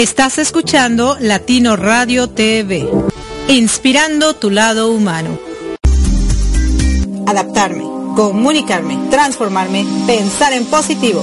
[0.00, 2.88] Estás escuchando Latino Radio TV,
[3.48, 5.38] inspirando tu lado humano.
[7.26, 7.84] Adaptarme,
[8.16, 11.22] comunicarme, transformarme, pensar en positivo.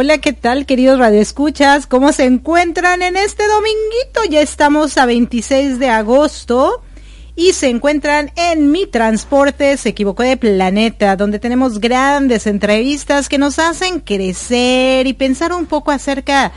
[0.00, 1.88] Hola, ¿qué tal, queridos radioescuchas?
[1.88, 4.30] ¿Cómo se encuentran en este dominguito?
[4.30, 6.84] Ya estamos a 26 de agosto
[7.34, 13.38] y se encuentran en Mi Transporte se equivocó de planeta, donde tenemos grandes entrevistas que
[13.38, 16.52] nos hacen crecer y pensar un poco acerca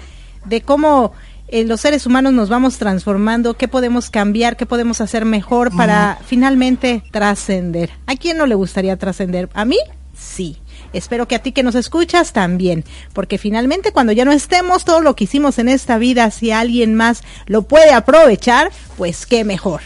[0.45, 1.13] de cómo
[1.47, 6.19] eh, los seres humanos nos vamos transformando, qué podemos cambiar, qué podemos hacer mejor para
[6.27, 7.89] finalmente trascender.
[8.05, 9.49] ¿A quién no le gustaría trascender?
[9.55, 9.79] ¿A mí?
[10.15, 10.57] Sí.
[10.93, 15.01] Espero que a ti que nos escuchas también, porque finalmente cuando ya no estemos, todo
[15.01, 19.81] lo que hicimos en esta vida, si alguien más lo puede aprovechar, pues qué mejor.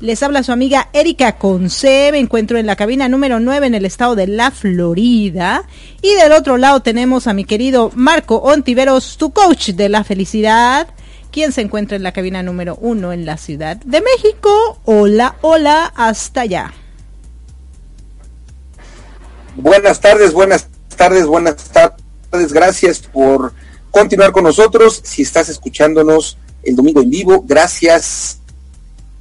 [0.00, 3.84] Les habla su amiga Erika Conce, me encuentro en la cabina número 9 en el
[3.84, 5.64] estado de la Florida.
[6.02, 10.88] Y del otro lado tenemos a mi querido Marco Ontiveros, tu coach de la felicidad,
[11.30, 14.80] quien se encuentra en la cabina número 1 en la Ciudad de México.
[14.84, 16.72] Hola, hola, hasta allá.
[19.56, 20.66] Buenas tardes, buenas
[20.96, 22.52] tardes, buenas tardes.
[22.52, 23.52] Gracias por
[23.92, 25.00] continuar con nosotros.
[25.04, 28.40] Si estás escuchándonos el domingo en vivo, gracias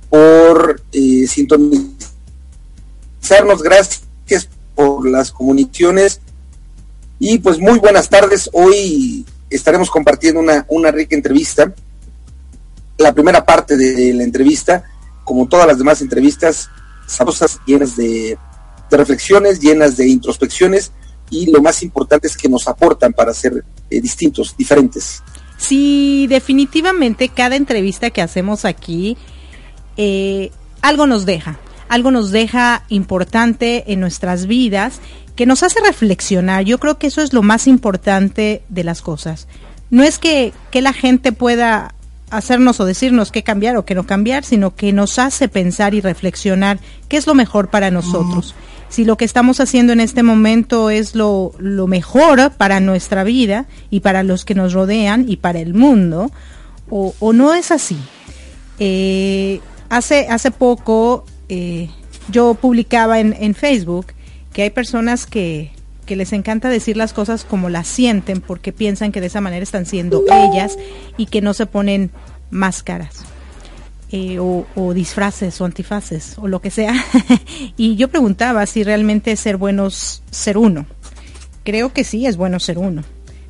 [0.10, 6.20] por eh, sintonizarnos, gracias por las comunicaciones.
[7.20, 8.50] Y pues muy buenas tardes.
[8.54, 11.72] Hoy estaremos compartiendo una, una rica entrevista.
[12.98, 14.84] La primera parte de la entrevista,
[15.26, 16.72] como todas las demás entrevistas,
[17.06, 18.36] sabrosas, llenas de
[18.94, 20.92] de reflexiones, llenas de introspecciones
[21.30, 25.22] y lo más importante es que nos aportan para ser eh, distintos, diferentes.
[25.58, 29.18] Sí, definitivamente cada entrevista que hacemos aquí
[29.98, 30.52] eh,
[30.82, 31.60] algo nos deja.
[31.90, 35.00] algo nos deja importante en nuestras vidas,
[35.36, 36.64] que nos hace reflexionar.
[36.66, 39.48] Yo creo que eso es lo más importante de las cosas.
[39.92, 41.94] No es que, que la gente pueda
[42.32, 46.02] hacernos o decirnos qué cambiar o qué no cambiar, sino que nos hace pensar y
[46.02, 48.56] reflexionar qué es lo mejor para nosotros.
[48.94, 53.66] Si lo que estamos haciendo en este momento es lo, lo mejor para nuestra vida
[53.90, 56.30] y para los que nos rodean y para el mundo,
[56.92, 57.98] o, o no es así.
[58.78, 61.90] Eh, hace, hace poco eh,
[62.30, 64.14] yo publicaba en, en Facebook
[64.54, 65.72] que hay personas que,
[66.06, 69.64] que les encanta decir las cosas como las sienten porque piensan que de esa manera
[69.64, 70.78] están siendo ellas
[71.18, 72.12] y que no se ponen
[72.52, 73.26] máscaras
[74.16, 76.94] eh, o, disfraces o antifaces o lo que sea.
[77.78, 80.86] y yo preguntaba si realmente es ser bueno ser uno.
[81.64, 83.02] Creo que sí es bueno ser uno,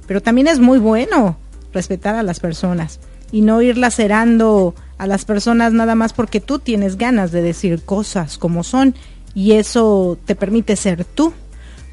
[0.07, 1.35] pero también es muy bueno
[1.73, 6.59] respetar a las personas y no ir lacerando a las personas nada más porque tú
[6.59, 8.95] tienes ganas de decir cosas como son
[9.35, 11.33] y eso te permite ser tú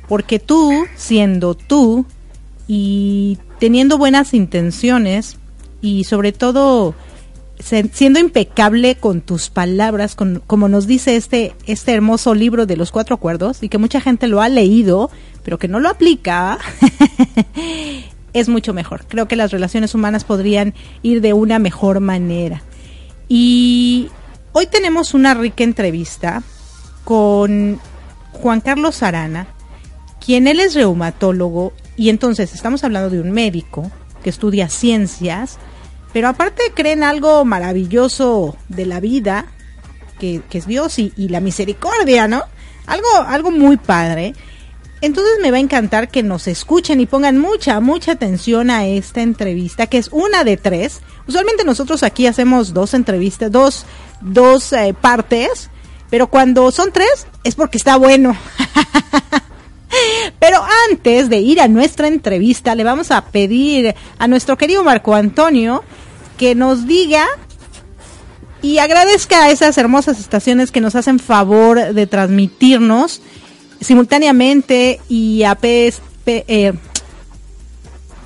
[0.07, 2.07] porque tú, siendo tú
[2.69, 5.39] y teniendo buenas intenciones
[5.81, 6.95] y sobre todo
[7.63, 12.91] siendo impecable con tus palabras, con, como nos dice este, este hermoso libro de los
[12.91, 15.11] cuatro acuerdos y que mucha gente lo ha leído,
[15.45, 16.59] pero que no lo aplica,
[18.33, 19.05] es mucho mejor.
[19.09, 22.63] Creo que las relaciones humanas podrían ir de una mejor manera.
[23.29, 24.09] Y
[24.53, 26.43] hoy tenemos una rica entrevista
[27.05, 27.81] con
[28.33, 29.49] Juan Carlos Arana,
[30.25, 33.91] quien él es reumatólogo y entonces estamos hablando de un médico
[34.23, 35.59] que estudia ciencias,
[36.13, 39.47] pero aparte creen algo maravilloso de la vida,
[40.19, 42.43] que, es Dios y, la misericordia, ¿no?
[42.87, 44.35] Algo, algo muy padre.
[45.01, 49.23] Entonces me va a encantar que nos escuchen y pongan mucha, mucha atención a esta
[49.23, 51.01] entrevista, que es una de tres.
[51.27, 53.87] Usualmente nosotros aquí hacemos dos entrevistas, dos,
[54.21, 55.71] dos eh, partes,
[56.11, 58.37] pero cuando son tres es porque está bueno.
[60.39, 65.15] Pero antes de ir a nuestra entrevista, le vamos a pedir a nuestro querido Marco
[65.15, 65.85] Antonio
[66.41, 67.27] que nos diga
[68.63, 73.21] y agradezca a esas hermosas estaciones que nos hacen favor de transmitirnos
[73.83, 76.73] simultáneamente y a PS, eh,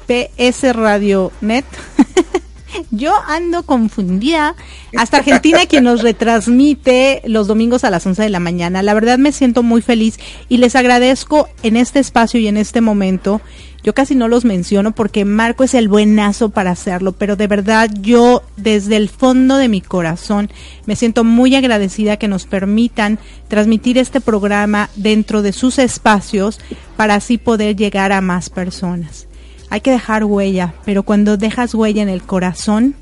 [0.07, 1.65] PS Radio Net.
[2.91, 4.55] Yo ando confundida.
[4.97, 8.83] Hasta Argentina, quien nos retransmite los domingos a las 11 de la mañana.
[8.83, 10.19] La verdad me siento muy feliz
[10.49, 13.41] y les agradezco en este espacio y en este momento.
[13.83, 17.91] Yo casi no los menciono porque Marco es el buenazo para hacerlo, pero de verdad
[18.01, 20.51] yo desde el fondo de mi corazón
[20.87, 23.19] me siento muy agradecida que nos permitan
[23.49, 26.61] transmitir este programa dentro de sus espacios
[26.97, 29.27] para así poder llegar a más personas
[29.75, 32.95] hay que dejar huella, pero cuando dejas huella en el corazón,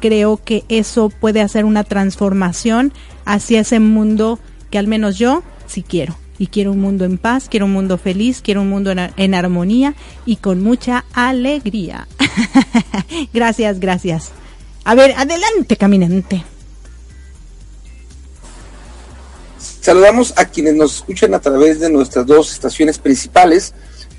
[0.00, 2.92] creo que eso puede hacer una transformación
[3.24, 4.40] hacia ese mundo
[4.72, 6.18] que al menos yo sí quiero.
[6.36, 9.34] Y quiero un mundo en paz, quiero un mundo feliz, quiero un mundo en, en
[9.36, 9.94] armonía
[10.24, 12.08] y con mucha alegría.
[13.32, 14.32] gracias, gracias.
[14.82, 16.44] A ver, adelante, caminante.
[19.80, 23.74] Saludamos a quienes nos escuchan a través de nuestras dos estaciones principales,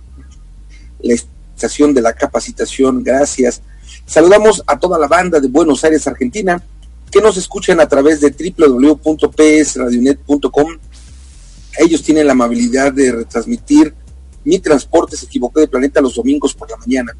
[1.02, 3.04] la estación de la capacitación.
[3.04, 3.62] Gracias.
[4.06, 6.64] Saludamos a toda la banda de Buenos Aires, Argentina,
[7.12, 10.68] que nos escuchan a través de www.psradionet.com.
[11.80, 13.96] Ellos tienen la amabilidad de retransmitir
[14.44, 17.18] Mi Transporte se equivocó de planeta los domingos por la mañana.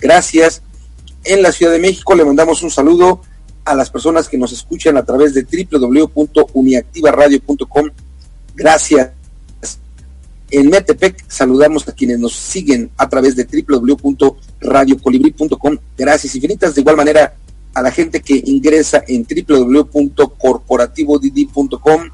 [0.00, 0.62] Gracias.
[1.24, 3.20] En la Ciudad de México le mandamos un saludo
[3.64, 7.90] a las personas que nos escuchan a través de www.uniactivaradio.com.
[8.54, 9.17] Gracias.
[10.50, 15.78] En Metepec saludamos a quienes nos siguen a través de www.radiocolibri.com.
[15.96, 16.74] Gracias infinitas.
[16.74, 17.36] De igual manera
[17.74, 22.10] a la gente que ingresa en www.corporativodidi.com.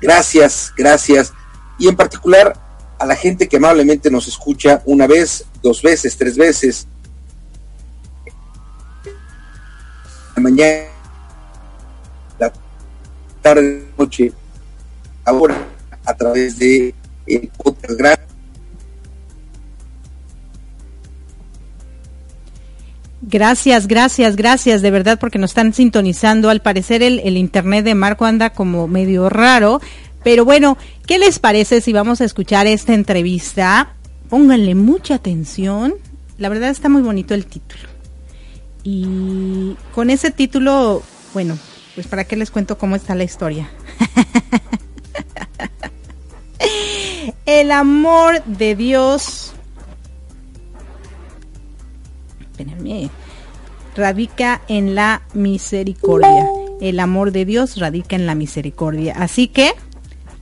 [0.00, 1.32] Gracias, gracias.
[1.78, 2.60] Y en particular
[2.98, 6.88] a la gente que amablemente nos escucha una vez, dos veces, tres veces.
[10.36, 10.88] La mañana,
[12.38, 12.52] la
[13.40, 14.32] tarde, noche,
[15.24, 15.56] ahora
[16.04, 16.94] a través de
[23.22, 26.50] Gracias, gracias, gracias, de verdad, porque nos están sintonizando.
[26.50, 29.80] Al parecer el, el, internet de Marco anda como medio raro.
[30.22, 30.76] Pero bueno,
[31.06, 33.94] ¿qué les parece si vamos a escuchar esta entrevista?
[34.28, 35.94] Pónganle mucha atención.
[36.38, 37.88] La verdad está muy bonito el título.
[38.82, 41.02] Y con ese título,
[41.32, 41.58] bueno,
[41.94, 43.70] pues para qué les cuento cómo está la historia.
[47.46, 49.54] el amor de Dios
[53.96, 56.46] radica en la misericordia.
[56.80, 59.14] El amor de Dios radica en la misericordia.
[59.18, 59.72] Así que,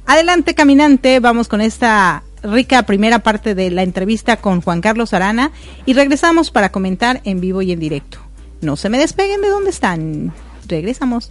[0.06, 5.52] adelante caminante, vamos con esta rica primera parte de la entrevista con Juan Carlos Arana
[5.86, 8.18] y regresamos para comentar en vivo y en directo.
[8.60, 10.32] No se me despeguen de donde están.
[10.66, 11.30] Regresamos.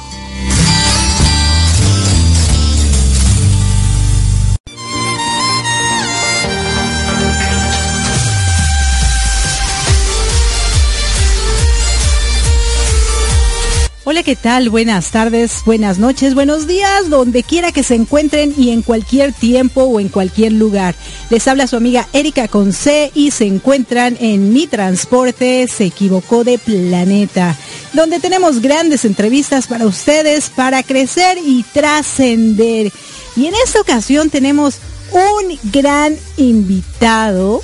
[14.11, 14.69] Hola, ¿qué tal?
[14.69, 19.83] Buenas tardes, buenas noches, buenos días, donde quiera que se encuentren y en cualquier tiempo
[19.83, 20.95] o en cualquier lugar.
[21.29, 26.57] Les habla su amiga Erika Conce y se encuentran en Mi Transporte se equivocó de
[26.57, 27.55] planeta,
[27.93, 32.91] donde tenemos grandes entrevistas para ustedes para crecer y trascender.
[33.37, 34.79] Y en esta ocasión tenemos
[35.13, 37.63] un gran invitado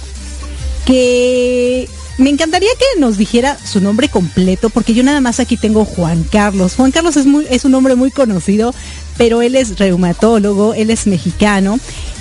[0.85, 5.86] que me encantaría que nos dijera su nombre completo, porque yo nada más aquí tengo
[5.86, 6.74] Juan Carlos.
[6.75, 8.74] Juan Carlos es, es un hombre muy conocido,
[9.17, 11.79] pero él es reumatólogo, él es mexicano.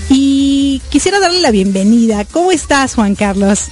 [0.08, 2.24] Y quisiera darle la bienvenida.
[2.30, 3.64] ¿Cómo estás, Juan Carlos?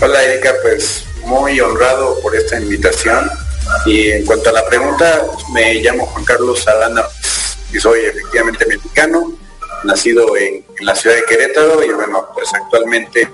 [0.00, 3.28] Hola, Erika, pues muy honrado por esta invitación.
[3.84, 7.02] Y en cuanto a la pregunta, me llamo Juan Carlos Arana
[7.72, 9.32] y soy efectivamente mexicano,
[9.84, 13.28] nacido en, en la ciudad de Querétaro y bueno, pues actualmente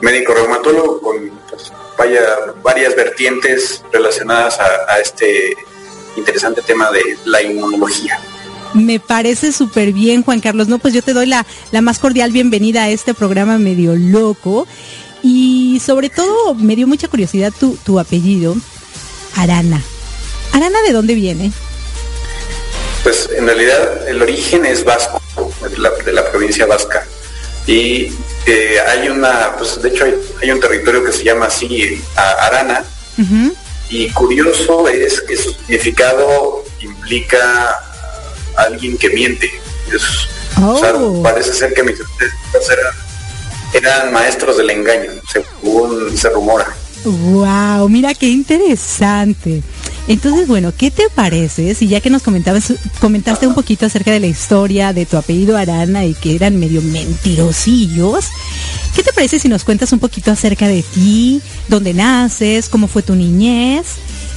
[0.00, 2.20] médico reumatólogo con pues, vaya,
[2.62, 5.56] varias vertientes relacionadas a, este
[6.16, 8.20] interesante tema de la inmunología.
[8.74, 10.68] Me parece súper bien, Juan Carlos.
[10.68, 14.66] No, pues yo te doy la, la más cordial bienvenida a este programa medio loco.
[15.22, 18.54] Y sobre todo me dio mucha curiosidad tu, tu apellido,
[19.36, 19.82] Arana.
[20.52, 21.52] ¿Arana de dónde viene?
[23.02, 25.20] Pues en realidad el origen es vasco,
[25.68, 27.06] de la, de la provincia vasca.
[27.68, 28.10] Y
[28.88, 30.06] hay una, pues de hecho
[30.40, 32.82] hay, un territorio que se llama así Arana,
[33.90, 37.68] y curioso es que su significado implica
[38.56, 39.50] a alguien que miente.
[40.60, 41.22] Oh.
[41.22, 42.94] parece ser que mis eran,
[43.74, 46.74] eran maestros del engaño, según se rumora.
[47.04, 49.62] Wow, mira qué interesante.
[50.08, 54.20] Entonces, bueno, ¿qué te parece si ya que nos comentabas, comentaste un poquito acerca de
[54.20, 58.24] la historia de tu apellido Arana y que eran medio mentirosillos?
[58.96, 63.02] ¿Qué te parece si nos cuentas un poquito acerca de ti, dónde naces, cómo fue
[63.02, 63.84] tu niñez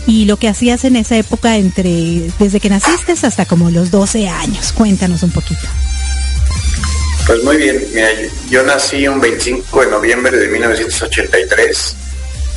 [0.08, 4.28] y lo que hacías en esa época entre desde que naciste hasta como los 12
[4.28, 4.74] años?
[4.74, 5.62] Cuéntanos un poquito.
[7.26, 8.10] Pues muy bien, mira,
[8.50, 11.96] yo nací un 25 de noviembre de 1983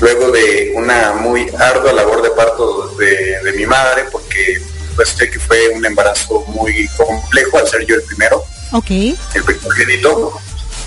[0.04, 4.60] luego de una muy ardua labor de parto de, mi madre, porque
[4.94, 9.16] pues que fue un embarazo muy complejo al ser yo el primero, okay.
[9.34, 10.38] el primogénito.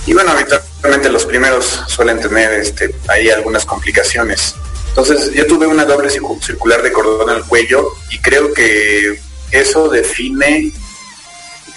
[0.05, 4.53] Y bueno, habitualmente los primeros suelen tener este, ahí algunas complicaciones.
[4.89, 9.19] Entonces yo tuve una doble circular de cordón al cuello y creo que
[9.49, 10.71] eso define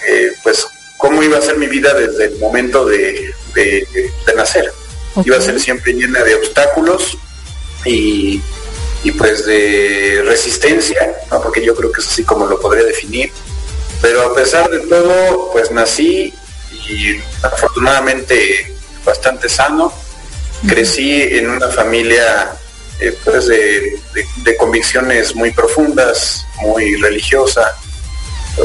[0.07, 0.67] eh, pues
[0.97, 3.33] cómo iba a ser mi vida desde el momento de,
[4.35, 4.71] nacer.
[5.25, 7.17] Iba a ser siempre llena de obstáculos
[7.85, 8.41] y,
[9.17, 13.31] pues de resistencia, porque yo creo que es así como lo podría definir.
[14.01, 16.33] Pero a pesar de todo, pues nací
[16.89, 18.73] y afortunadamente
[19.05, 19.93] bastante sano.
[20.67, 22.51] Crecí en una familia
[22.99, 23.99] eh, pues de,
[24.57, 27.75] convicciones muy profundas, muy religiosa.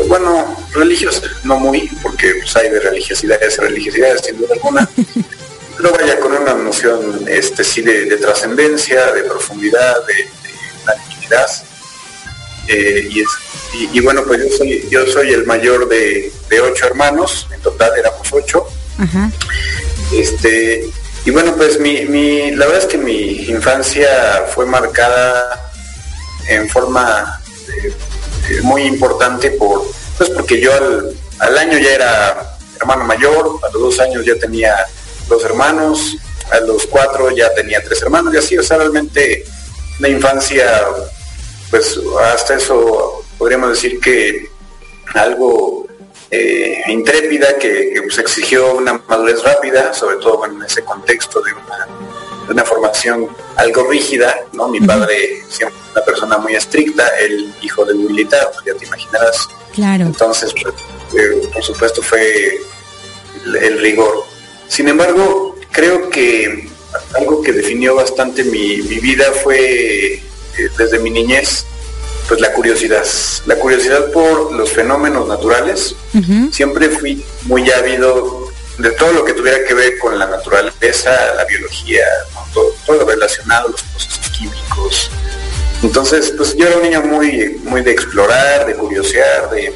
[0.09, 4.89] Bueno, religiosa, no muy, porque pues, hay de religiosidades religiosidades, sin duda alguna.
[5.77, 10.27] pero vaya con una noción este sí de, trascendencia, de profundidad, de, de
[12.69, 13.23] eh, y
[13.93, 18.27] y, bueno, pues yo soy, yo soy el mayor de, ocho hermanos, en total éramos
[18.33, 18.67] ocho.
[20.13, 20.89] Este,
[21.25, 25.71] y bueno, pues mi, la verdad es que mi infancia fue marcada
[26.49, 29.83] en forma eh, muy importante por,
[30.17, 34.37] pues porque yo al, al año ya era hermano mayor, a los dos años ya
[34.37, 34.75] tenía
[35.29, 36.17] dos hermanos,
[36.51, 39.45] a los cuatro ya tenía tres hermanos y así, o sea, realmente
[39.99, 40.83] una infancia,
[41.71, 41.99] pues
[42.33, 44.49] hasta eso podríamos decir que
[45.15, 45.87] algo
[46.31, 52.65] eh, intrépida que, pues, exigió una madurez rápida, sobre todo en ese contexto de una,
[52.65, 54.69] formación algo rígida, ¿no?
[54.69, 59.49] Mi padre siempre una persona muy estricta, el hijo del militar, pues, ya te imaginarás.
[59.73, 60.05] Claro.
[60.05, 60.75] Entonces, pues,
[61.15, 62.61] eh, por supuesto fue
[63.45, 64.25] el, rigor.
[64.69, 66.69] Sin embargo, creo que
[67.15, 70.21] algo que definió bastante mi, vida fue eh,
[70.79, 71.65] desde mi niñez,
[72.29, 73.05] pues la curiosidad,
[73.47, 75.95] la curiosidad por los fenómenos naturales.
[76.51, 81.45] Siempre fui muy ávido de todo lo que tuviera que ver con la naturaleza, la
[81.45, 82.05] biología,
[82.53, 85.11] todo, todo, lo relacionado, los procesos químicos.
[85.83, 89.73] Entonces, pues yo era un niño muy, muy de explorar, de curiosear, de,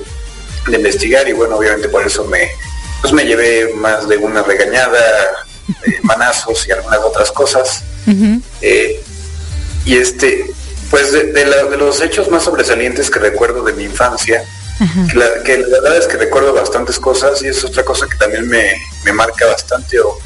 [0.66, 2.50] de investigar y bueno, obviamente por eso me,
[3.00, 4.98] pues me llevé más de una regañada,
[6.02, 7.84] manazos y algunas otras cosas.
[8.60, 9.02] Eh,
[9.84, 10.50] y este,
[10.90, 14.44] pues de, los hechos más sobresalientes que recuerdo de mi infancia,
[15.10, 15.26] que, la,
[15.80, 18.72] verdad es que recuerdo bastantes cosas y es otra cosa que también me,
[19.12, 20.18] marca bastante o,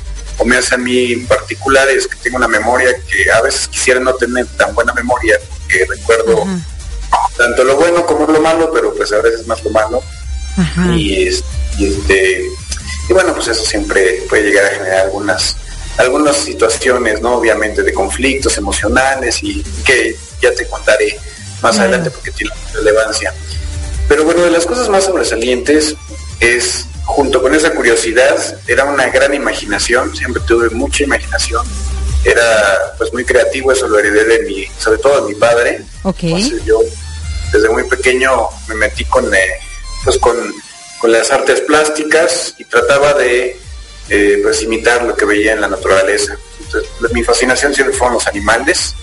[0.44, 4.14] me hace a mí particular, es que tengo una memoria que a veces quisiera no
[4.14, 5.38] tener tan buena memoria,
[5.68, 6.44] que recuerdo
[7.36, 10.02] tanto lo bueno como lo malo, pero pues a veces más lo malo.
[10.96, 11.28] Y,
[11.78, 12.48] y este
[13.08, 15.56] y bueno, pues eso siempre puede llegar a generar algunas
[15.96, 17.34] algunas situaciones, ¿no?
[17.34, 21.16] Obviamente de conflictos emocionales y que ya te contaré
[21.62, 23.32] más adelante porque tiene relevancia.
[24.08, 25.94] Pero bueno, de las cosas más sobresalientes
[26.40, 31.64] es, junto con esa curiosidad, era una gran imaginación, siempre tuve mucha imaginación,
[32.24, 35.82] era pues muy creativo, eso lo heredé de mi, sobre todo de mi padre.
[36.02, 36.60] Okay.
[36.66, 36.80] yo
[37.52, 39.38] desde muy pequeño me metí con, eh,
[40.02, 40.36] pues con
[41.04, 43.60] con las artes plásticas y trataba de
[44.08, 46.38] eh, pues imitar lo que veía en la naturaleza.
[46.60, 48.94] Entonces, mi fascinación siempre fueron los animales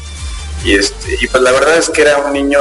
[0.63, 2.59] y este y pues la verdad es que era un niño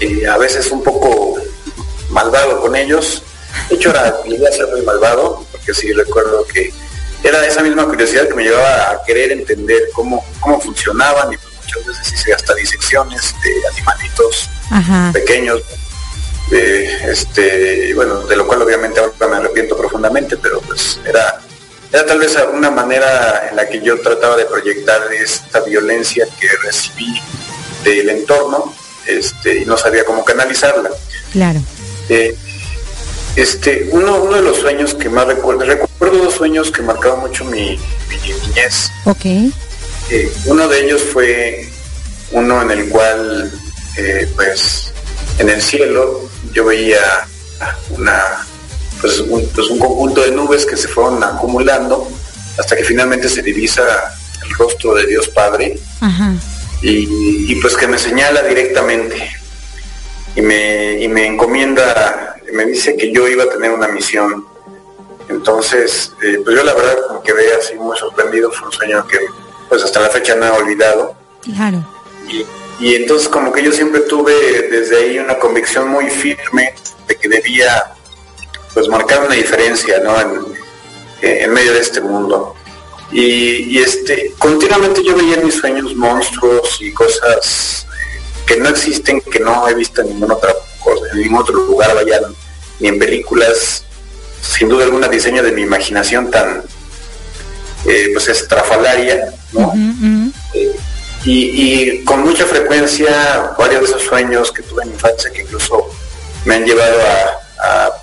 [0.00, 1.36] eh, a veces un poco
[2.10, 3.22] malvado con ellos.
[3.70, 6.74] De hecho, era, llegué a ser muy malvado, porque sí recuerdo que
[7.22, 11.54] era esa misma curiosidad que me llevaba a querer entender cómo, cómo funcionaban y pues
[11.56, 14.50] muchas veces hice hasta disecciones de animalitos
[15.14, 15.62] pequeños
[16.50, 21.40] este bueno de lo cual obviamente ahora me arrepiento profundamente pero pues era
[21.94, 26.48] era tal vez una manera en la que yo trataba de proyectar esta violencia que
[26.64, 27.20] recibí
[27.84, 28.74] del entorno
[29.06, 30.90] este y no sabía cómo canalizarla.
[31.32, 31.60] Claro.
[32.08, 32.34] Eh,
[33.36, 37.44] este uno, uno de los sueños que más recuerdo recuerdo dos sueños que marcaron mucho
[37.44, 37.78] mi,
[38.10, 38.90] niñez.
[39.04, 39.24] Ok.
[40.10, 41.68] Eh, uno de ellos fue
[42.32, 43.52] uno en el cual
[43.96, 44.92] eh, pues
[45.38, 47.26] en el cielo yo veía
[47.90, 48.46] una,
[49.00, 52.08] pues un, pues un conjunto de nubes que se fueron acumulando
[52.58, 53.82] hasta que finalmente se divisa
[54.42, 55.78] el rostro de Dios Padre
[56.82, 59.16] Y, pues que me señala directamente
[60.36, 64.44] y me, y me encomienda, me dice que yo iba a tener una misión.
[65.28, 69.18] Entonces, eh, pues yo la verdad como quedé así muy sorprendido, fue un sueño que
[69.68, 71.16] pues hasta la fecha no he olvidado.
[71.42, 71.93] Claro.
[72.28, 76.74] Y, entonces como que yo siempre tuve desde ahí una convicción muy firme
[77.06, 77.92] de que debía
[78.72, 80.20] pues marcar una diferencia ¿no?
[81.22, 82.54] en, medio de este mundo.
[83.12, 89.20] Y, este continuamente yo veía en mis sueños monstruos y cosas eh, que no existen,
[89.20, 92.20] que no he visto en ninguna otra cosa, en ningún otro lugar, vaya,
[92.80, 93.84] ni en películas,
[94.42, 96.64] sin duda alguna diseño de mi imaginación tan
[97.86, 99.72] eh, pues estrafalaria, ¿no?
[101.24, 105.90] Y, con mucha frecuencia varios de esos sueños que tuve en infancia que incluso
[106.44, 107.40] me han llevado a,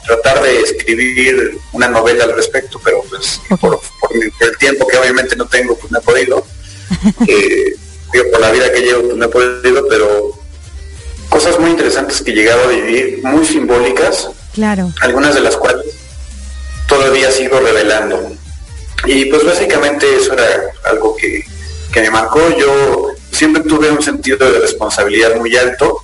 [0.06, 3.80] tratar de escribir una novela al respecto, pero pues por,
[4.12, 6.46] el tiempo que obviamente no tengo, pues no he podido.
[7.28, 7.76] eh,
[8.32, 10.32] por la vida que llevo, pues no he podido, pero
[11.30, 14.92] cosas muy interesantes que he llegado a vivir, muy simbólicas, claro.
[15.02, 15.86] algunas de las cuales
[16.88, 18.36] todavía sigo revelando.
[19.06, 20.46] Y pues básicamente eso era
[20.84, 21.44] algo que,
[21.92, 22.40] que me marcó.
[22.58, 26.02] Yo siempre tuve un sentido de responsabilidad muy alto,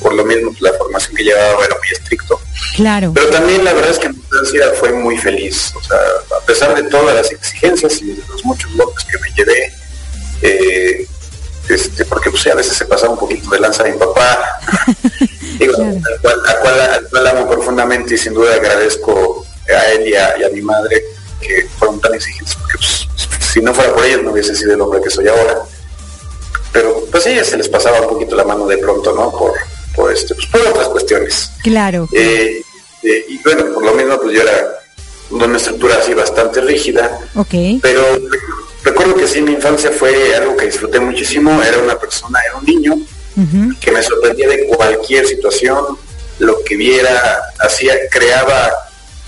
[0.00, 2.40] por lo mismo la formación que llevaba era muy estricto.
[2.76, 3.12] Claro.
[3.14, 5.72] Pero también la verdad es que mi infancia fue muy feliz.
[5.74, 5.98] O sea,
[6.36, 9.72] a pesar de todas las exigencias y de los muchos golpes que me llevé,
[10.42, 11.06] eh,
[11.68, 14.60] este, porque pues, a veces se pasaba un poquito de lanza a mi papá.
[15.60, 21.02] al, cual, amo profundamente y sin duda agradezco a él y a, mi madre
[21.40, 23.08] que fueron tan exigentes, porque pues,
[23.56, 25.62] si no fuera por ellos no hubiese sido el hombre que soy ahora.
[26.74, 29.30] Pero pues a ellas se les pasaba un poquito la mano de pronto, ¿no?
[29.30, 29.54] Por,
[29.94, 31.50] por, este, pues, por otras cuestiones.
[31.62, 32.06] Claro.
[32.12, 32.60] Eh,
[33.02, 34.78] eh, y bueno, por lo mismo pues yo era
[35.30, 37.18] una estructura así bastante rígida.
[37.34, 37.80] Ok.
[37.80, 38.02] Pero
[38.84, 41.62] recuerdo que sí, mi infancia fue algo que disfruté muchísimo.
[41.62, 42.98] Era una persona, era un niño
[43.80, 45.96] que me sorprendía de cualquier situación,
[46.40, 48.70] lo que viera, hacía, creaba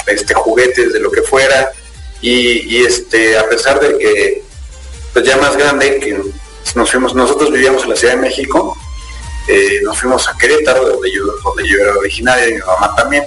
[0.07, 1.73] este juguetes de lo que fuera
[2.21, 4.43] y, este a pesar de que
[5.13, 6.21] pues ya más grande que
[6.75, 8.77] nos fuimos nosotros vivíamos en la Ciudad de México
[9.49, 13.25] eh, nos fuimos a Querétaro donde yo donde yo era originaria y mi mamá también.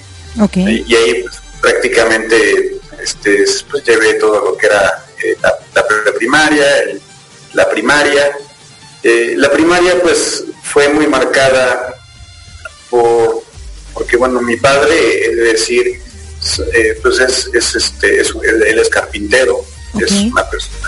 [0.55, 6.65] Y, ahí pues, prácticamente este pues llevé todo lo que era eh, la, la, primaria
[7.53, 8.37] la primaria.
[9.03, 11.95] Eh, la primaria pues fue muy marcada
[12.89, 13.43] por,
[13.93, 16.01] porque bueno, mi padre, es decir,
[16.73, 19.63] eh, pues es, este, él, es carpintero,
[19.99, 20.87] es una persona,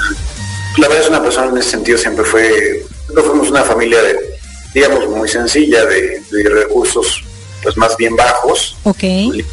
[0.78, 4.18] la verdad es una persona en ese sentido siempre fue, no fuimos una familia de,
[4.74, 7.24] digamos, muy sencilla, de, recursos
[7.62, 9.46] pues más bien bajos, okay.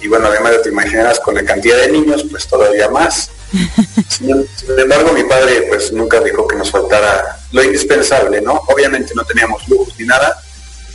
[0.00, 3.30] y bueno, además de te imaginarás con la cantidad de niños, pues todavía más.
[4.08, 4.30] Sin,
[4.78, 8.62] embargo, mi padre pues nunca dijo que nos faltara lo indispensable, ¿no?
[8.68, 10.42] Obviamente no teníamos lujos ni nada,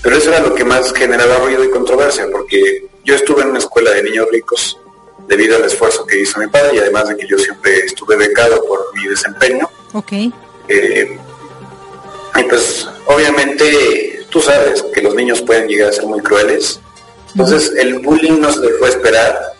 [0.01, 3.59] pero eso era lo que más generaba ruido y controversia, porque yo estuve en una
[3.59, 4.77] escuela de niños ricos
[5.27, 8.63] debido al esfuerzo que hizo mi padre y además de que yo siempre estuve becado
[8.65, 9.69] por mi desempeño.
[9.93, 10.11] Ok.
[10.67, 11.17] Eh,
[12.37, 16.79] y pues obviamente tú sabes que los niños pueden llegar a ser muy crueles.
[17.29, 19.53] Entonces el bullying no se dejó esperar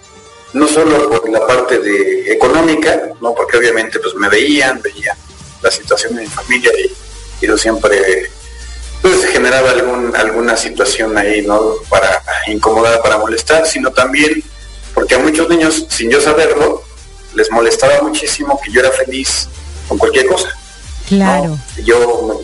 [0.54, 5.18] no solo por la parte de económica, no porque obviamente pues me veían, veían
[5.62, 6.92] la situación de mi familia y,
[7.46, 8.30] yo siempre
[9.02, 11.76] pues generaba algún, alguna situación ahí, ¿no?
[11.90, 14.44] Para incomodar, para molestar, sino también
[14.94, 16.84] porque a muchos niños, sin yo saberlo,
[17.34, 19.48] les molestaba muchísimo que yo era feliz
[19.88, 20.50] con cualquier cosa.
[21.08, 21.58] Claro.
[21.84, 22.42] Yo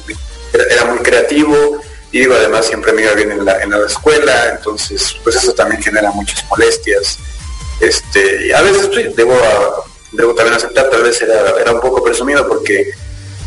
[0.70, 4.50] era, muy creativo y digo, además siempre me iba bien en la, en la escuela,
[4.56, 7.20] entonces pues eso también genera muchas molestias.
[7.80, 9.36] Este, a veces pues, debo,
[10.12, 12.92] debo también aceptar, tal vez era, era un poco presumido porque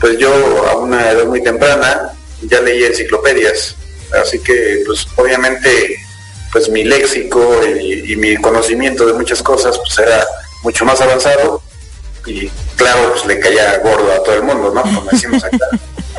[0.01, 0.31] pues yo
[0.69, 3.77] a una edad muy temprana ya leía enciclopedias,
[4.21, 5.97] así que pues obviamente
[6.53, 10.27] pues mi léxico y, mi conocimiento de muchas cosas pues era
[10.63, 11.63] mucho más avanzado
[12.27, 14.83] y claro pues le caía gordo a todo el mundo, ¿no?
[14.83, 15.59] Como decimos acá.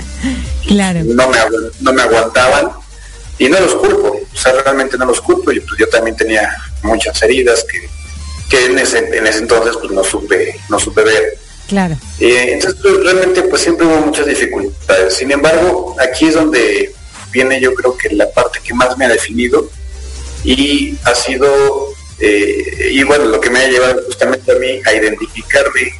[0.67, 1.01] claro.
[1.03, 1.37] No me,
[1.81, 2.71] no me aguantaban
[3.37, 6.49] y no los culpo, o sea, realmente no los culpo y pues yo también tenía
[6.83, 7.89] muchas heridas que
[8.51, 11.37] que en ese, en ese entonces pues no supe, no supe ver.
[11.71, 11.95] Claro.
[12.19, 15.13] Eh, entonces pues, realmente pues siempre hubo muchas dificultades.
[15.13, 16.93] Sin embargo, aquí es donde
[17.31, 19.69] viene yo creo que la parte que más me ha definido
[20.43, 21.47] y ha sido,
[22.19, 25.93] eh, y bueno, lo que me ha llevado justamente a mí a identificarme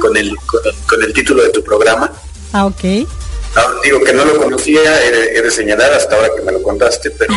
[0.00, 0.34] con, el,
[0.88, 2.12] con, el, título de tu programa.
[2.52, 2.82] Ah, ok.
[3.84, 7.34] digo que no lo conocía, he de, señalar hasta ahora que me lo contaste, pero,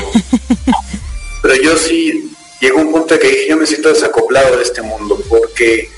[1.44, 4.82] pero yo sí llegó un punto de que dije, yo me siento desacoplado de este
[4.82, 5.92] mundo, porque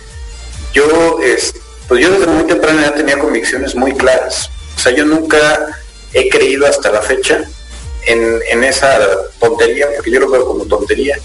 [0.76, 1.56] yo, es,
[1.88, 4.50] pues yo desde muy temprana ya tenía convicciones muy claras.
[4.76, 5.68] O sea, yo nunca
[6.14, 7.44] he creído hasta la fecha
[8.06, 9.00] en, esa
[9.40, 11.18] tontería, porque yo lo veo como tontería,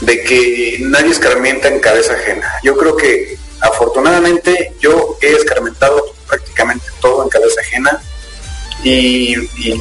[0.00, 2.50] de que nadie escarmienta en cabeza ajena.
[2.62, 8.02] Yo creo que afortunadamente yo he escarmentado prácticamente todo en cabeza ajena
[8.82, 9.34] y,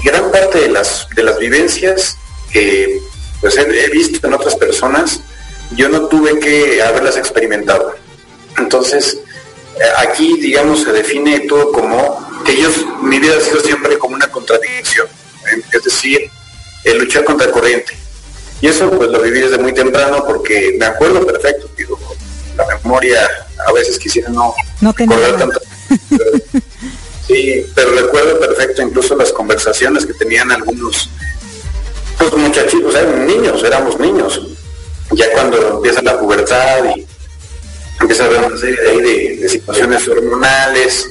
[0.04, 2.18] gran parte de las, de las vivencias
[2.52, 3.00] que
[3.42, 5.20] pues he, visto en otras personas,
[5.76, 7.96] yo no tuve que haberlas experimentado.
[8.58, 9.18] Entonces,
[9.76, 14.16] eh, aquí, digamos, se define todo como que ellos, mi vida ha sido siempre como
[14.16, 15.62] una contradicción, ¿eh?
[15.72, 16.30] es decir,
[16.84, 17.94] el luchar contra el corriente.
[18.62, 22.00] Y eso pues lo viví desde muy temprano porque me acuerdo perfecto, digo,
[22.56, 23.30] la memoria
[23.68, 25.60] a veces quisiera no, no tanto.
[27.28, 31.10] sí, pero recuerdo perfecto incluso las conversaciones que tenían algunos
[32.18, 34.42] pues muchachitos, eran niños, éramos niños.
[35.12, 37.06] Ya cuando empieza la pubertad y
[38.04, 41.10] empieza a haber una serie de, situaciones hormonales,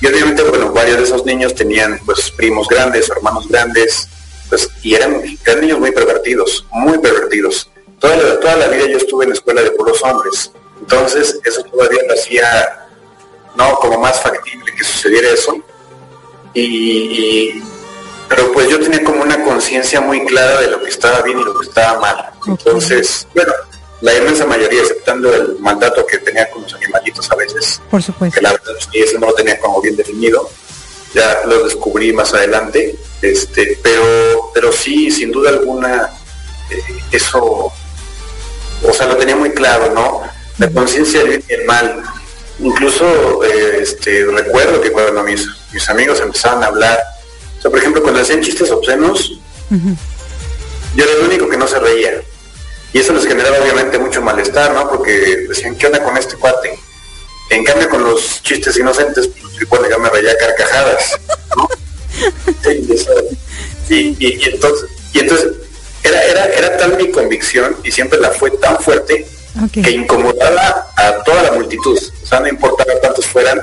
[0.00, 4.08] y obviamente, bueno, varios de esos niños tenían pues primos grandes, hermanos grandes,
[4.48, 7.70] pues, y eran, eran niños muy pervertidos, muy pervertidos.
[7.98, 11.62] Toda la, toda la vida yo estuve en la escuela de puros hombres, entonces eso
[11.64, 12.86] todavía lo hacía,
[13.56, 15.56] no, como más factible que sucediera eso.
[16.54, 17.62] y,
[18.28, 21.44] pero pues yo tenía como una conciencia muy clara de lo que estaba bien y
[21.44, 22.30] lo que estaba mal.
[22.46, 23.52] Entonces, bueno,
[24.00, 28.36] la inmensa mayoría, aceptando el mandato que tenía con los animalitos a veces, por supuesto,
[28.36, 30.48] que la verdad es que eso no lo tenía como bien definido,
[31.14, 36.10] ya lo descubrí más adelante, Este, pero, pero sí, sin duda alguna,
[36.70, 40.22] eh, eso, o sea, lo tenía muy claro, ¿no?
[40.58, 42.02] La conciencia del bien y el mal.
[42.60, 46.98] Incluso eh, este, recuerdo que cuando mis, mis amigos empezaban a hablar,
[47.58, 49.38] o sea, por ejemplo, cuando hacían chistes obscenos,
[50.94, 52.22] yo era el único que no se reía.
[52.92, 54.88] Y eso les generaba obviamente mucho malestar, ¿no?
[54.88, 56.78] Porque decían, ¿qué onda con este cuate?
[57.50, 61.18] En cambio, con los chistes inocentes, pues igual ya me reía carcajadas,
[61.56, 61.68] ¿no?
[63.90, 65.52] y, entonces, y entonces
[66.02, 69.26] era, era, era tal mi convicción y siempre la fue tan fuerte
[69.72, 71.98] que incomodaba a toda la multitud.
[72.22, 73.60] O sea, no importaba cuántos fueran,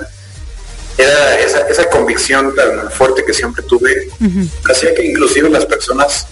[0.97, 4.09] era esa, esa convicción tan fuerte que siempre tuve,
[4.69, 6.27] hacía que inclusive las personas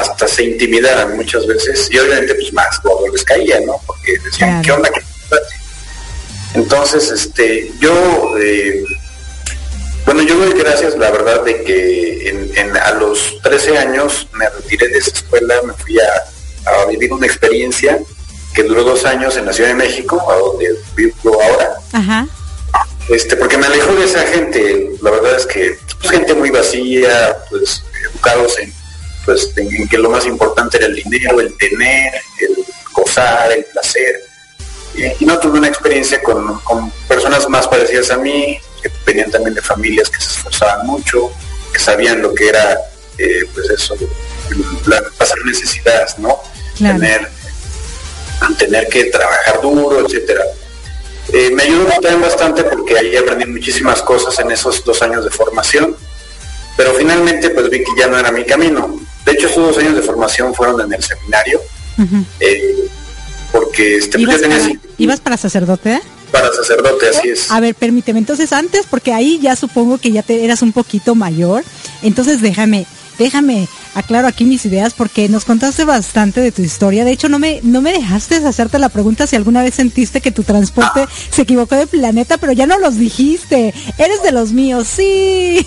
[0.00, 3.80] hasta se intimidaran muchas veces y obviamente pues más cuando les caía, ¿no?
[3.86, 4.90] Porque decían, ¿qué onda?
[6.54, 8.84] Entonces, este, yo, eh,
[10.04, 14.88] bueno, yo doy gracias, la verdad, de que en, a los 13 años me retiré
[14.88, 17.98] de esa escuela, me fui a, vivir una experiencia
[18.54, 21.74] que duró dos años en la Ciudad de México, a donde vivo ahora.
[21.92, 22.26] Ajá.
[23.08, 27.36] Este, porque me alejó de esa gente, la verdad es que pues, gente muy vacía,
[27.50, 28.72] pues educados en,
[29.24, 34.34] pues, en que lo más importante era el dinero, el tener, el gozar, el placer
[34.96, 36.60] y, no tuve una experiencia con,
[37.08, 41.30] personas más parecidas a mí, que venían también de familias que se esforzaban mucho,
[41.72, 42.78] que sabían lo que era,
[43.18, 43.96] eh, pues eso,
[45.18, 46.38] pasar necesidades, ¿no?
[46.78, 47.28] Tener,
[48.58, 50.44] tener que trabajar duro, etcétera.
[51.32, 55.30] Eh, me ayudó también bastante porque ahí aprendí muchísimas cosas en esos dos años de
[55.30, 55.96] formación,
[56.76, 59.00] pero finalmente pues vi que ya no era mi camino.
[59.24, 61.60] De hecho, esos dos años de formación fueron en el seminario
[63.52, 66.00] porque este, ¿Ibas, para, para sacerdote?
[66.32, 67.50] Para sacerdote, así es.
[67.50, 71.14] A ver, permíteme, entonces antes, porque ahí ya supongo que ya te eras un poquito
[71.14, 71.62] mayor,
[72.02, 72.86] entonces déjame,
[73.18, 77.04] déjame aclaro aquí mis ideas porque nos contaste bastante de tu historia.
[77.04, 80.32] De hecho, no me, no me dejaste hacerte la pregunta si alguna vez sentiste que
[80.32, 83.72] tu transporte se equivocó de planeta, pero ya no los dijiste.
[83.98, 85.66] Eres de los míos, sí.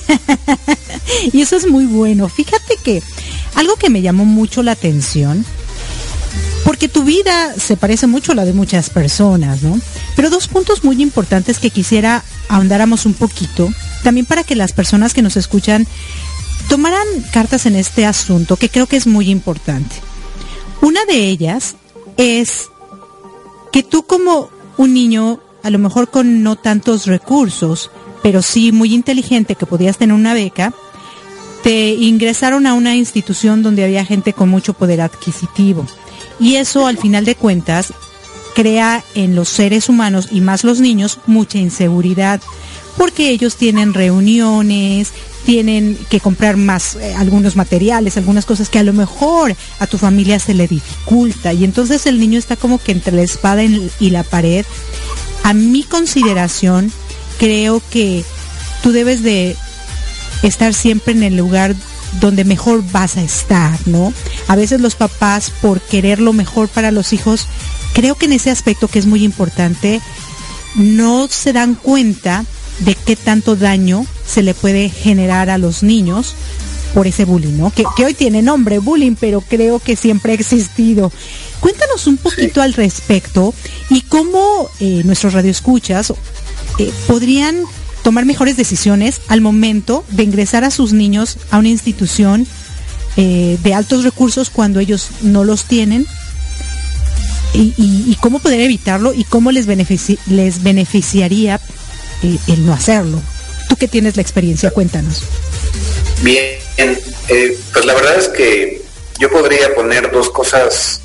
[1.33, 2.29] y eso es muy bueno.
[2.29, 3.01] Fíjate que
[3.55, 5.45] algo que me llamó mucho la atención
[6.67, 9.79] porque tu vida se parece mucho a la de muchas personas, ¿no?
[10.17, 13.69] Pero dos puntos muy importantes que quisiera ahondáramos un poquito,
[14.03, 15.87] también para que las personas que nos escuchan
[16.67, 19.95] tomaran cartas en este asunto, que creo que es muy importante.
[20.81, 21.75] Una de ellas
[22.17, 22.69] es
[23.71, 28.93] que tú como un niño, a lo mejor con no tantos recursos, pero sí muy
[28.93, 30.73] inteligente, que podías tener una beca,
[31.63, 35.85] te ingresaron a una institución donde había gente con mucho poder adquisitivo.
[36.39, 37.93] Y eso al final de cuentas
[38.55, 42.41] crea en los seres humanos y más los niños mucha inseguridad
[42.97, 45.13] porque ellos tienen reuniones,
[45.47, 49.97] tienen que comprar más eh, algunos materiales, algunas cosas que a lo mejor a tu
[49.97, 54.09] familia se le dificulta y entonces el niño está como que entre la espada y
[54.09, 54.65] la pared.
[55.43, 56.91] A mi consideración,
[57.39, 58.25] creo que
[58.83, 59.55] tú debes de
[60.43, 61.77] estar siempre en el lugar
[62.19, 64.11] donde mejor vas a estar, ¿no?
[64.49, 67.47] A veces los papás, por querer lo mejor para los hijos,
[67.93, 70.01] creo que en ese aspecto que es muy importante,
[70.75, 72.43] no se dan cuenta
[72.79, 76.35] de qué tanto daño se le puede generar a los niños
[76.93, 77.71] por ese bullying, ¿no?
[77.71, 81.11] Que, hoy tiene nombre, bullying, pero creo que siempre ha existido.
[81.59, 83.53] Cuéntanos un poquito al respecto
[83.89, 86.13] y cómo eh, nuestros radioescuchas
[86.79, 87.57] eh, podrían
[88.03, 92.47] tomar mejores decisiones al momento de ingresar a sus niños a una institución
[93.15, 96.05] eh, de altos recursos cuando ellos no los tienen
[97.53, 99.67] y, cómo poder evitarlo y cómo les,
[100.27, 101.59] les beneficiaría
[102.21, 103.19] el no hacerlo.
[103.79, 105.23] Que tienes la experiencia, cuéntanos.
[106.21, 108.81] Bien, eh, pues la verdad es que
[109.19, 111.01] yo podría poner dos cosas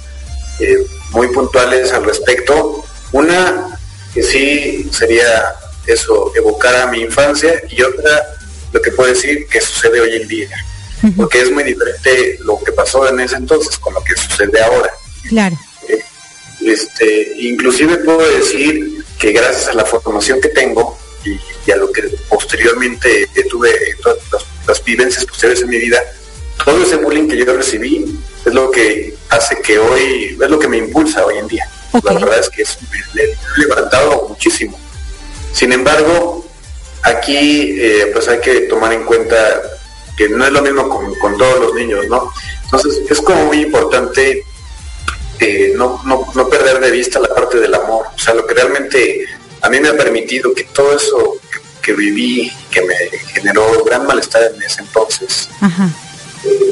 [1.11, 2.85] muy puntuales al respecto.
[3.13, 3.79] Una
[4.15, 5.55] que sí sería
[5.87, 8.37] eso evocar a mi infancia y otra
[8.73, 10.49] lo que puedo decir que sucede hoy en día,
[11.17, 14.91] porque es muy diferente lo que pasó en ese entonces con lo que sucede ahora.
[15.29, 15.59] Claro.
[15.89, 16.03] Eh,
[16.65, 21.39] este, inclusive puedo decir que gracias a la formación que tengo y,
[21.71, 23.73] a lo que posteriormente tuve
[24.03, 24.19] todas
[24.67, 26.03] las, vivencias posteriores en mi vida,
[26.65, 30.69] todo ese bullying que yo recibí es lo que hace que hoy, es lo que
[30.69, 31.69] me impulsa hoy en día.
[32.03, 32.79] La verdad es que es,
[33.15, 34.79] me, he levantado muchísimo
[35.53, 36.47] sin embargo,
[37.03, 39.63] aquí eh, pues hay que tomar en cuenta
[40.17, 42.33] que no es lo mismo con, todos los niños, ¿no?
[42.65, 44.45] Entonces es como muy importante
[45.39, 46.03] eh, no,
[46.51, 49.27] perder de vista la parte del amor, o sea, lo que realmente
[49.61, 51.37] a mí me ha permitido que todo eso
[51.83, 52.95] que viví, que me
[53.35, 55.49] generó gran malestar en ese entonces,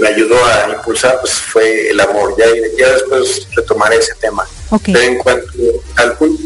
[0.01, 2.35] me ayudó a impulsar, pues fue el amor.
[2.37, 2.47] Ya,
[2.79, 4.47] ya después retomaré ese tema.
[4.85, 5.53] Pero en cuanto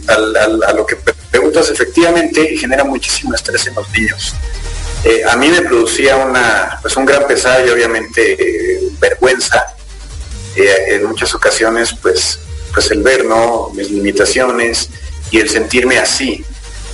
[0.08, 0.96] al, a lo que
[1.30, 4.34] preguntas, efectivamente genera muchísimo estrés en los niños.
[5.04, 9.66] Eh, a mí me producía una, pues un gran pesar y obviamente eh, vergüenza.
[10.56, 12.38] Eh, en muchas ocasiones, pues,
[12.72, 13.70] pues el ver, ¿no?
[13.74, 14.88] Mis limitaciones
[15.30, 16.44] y el sentirme así.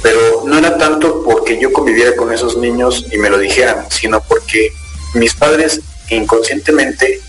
[0.03, 4.23] Pero no era tanto porque yo conviviera con esos niños y me lo dijeran, sino
[4.23, 4.73] porque
[5.15, 7.21] mis padres inconscientemente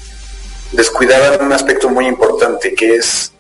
[0.72, 3.32] descuidaban un aspecto muy importante que es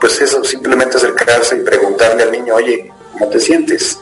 [0.00, 3.98] pues eso, simplemente acercarse y preguntarle al niño, oye, ¿cómo te sientes?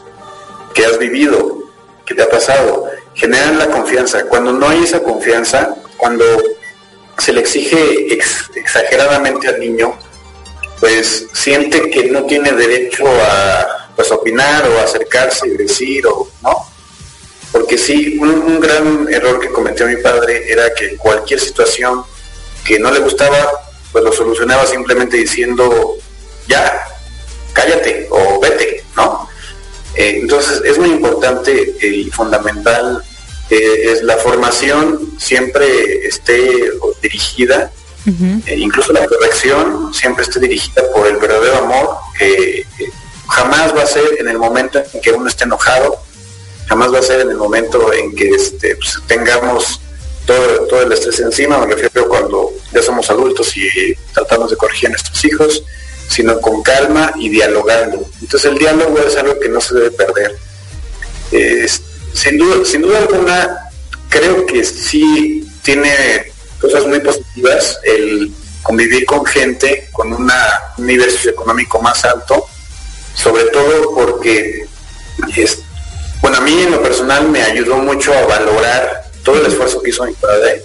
[0.73, 1.59] ¿Qué has vivido?
[2.05, 2.85] ¿Qué te ha pasado?
[3.15, 4.23] Generan la confianza.
[4.25, 6.23] Cuando no hay esa confianza, cuando
[7.17, 8.13] se le exige
[8.55, 9.97] exageradamente al niño,
[10.79, 16.65] pues siente que no tiene derecho a pues, opinar o acercarse y decir o no.
[17.51, 22.03] Porque sí, un, un gran error que cometió mi padre era que cualquier situación
[22.63, 23.51] que no le gustaba,
[23.91, 25.97] pues lo solucionaba simplemente diciendo,
[26.47, 26.81] ya,
[27.51, 29.27] cállate o vete, ¿no?
[29.95, 33.03] Eh, entonces es muy importante y fundamental
[33.49, 37.69] que es la formación siempre esté dirigida,
[38.45, 42.65] e incluso la corrección siempre esté dirigida por el verdadero amor, que
[43.29, 46.01] jamás va a ser en el momento en que uno esté enojado,
[46.67, 49.79] jamás va a ser en el momento en que este, pues, tengamos
[50.25, 54.91] todo, el estrés encima, me refiero cuando ya somos adultos y tratamos de corregir a
[54.91, 55.63] nuestros hijos,
[56.07, 58.07] sino con calma y dialogando.
[58.21, 60.37] Entonces el diálogo es algo que no se debe perder.
[62.13, 63.71] sin, duda, sin duda alguna,
[64.09, 70.31] creo que sí tiene cosas muy positivas el convivir con gente con un
[70.77, 72.47] nivel socioeconómico más alto,
[73.13, 74.65] sobre todo porque,
[75.35, 75.59] es,
[76.21, 79.89] bueno, a mí en lo personal me ayudó mucho a valorar todo el esfuerzo que
[79.89, 80.63] hizo mi padre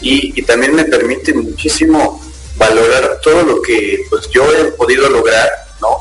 [0.00, 2.20] y, también me permite muchísimo
[2.56, 5.48] valorar todo lo que pues yo he podido lograr,
[5.80, 5.98] ¿no?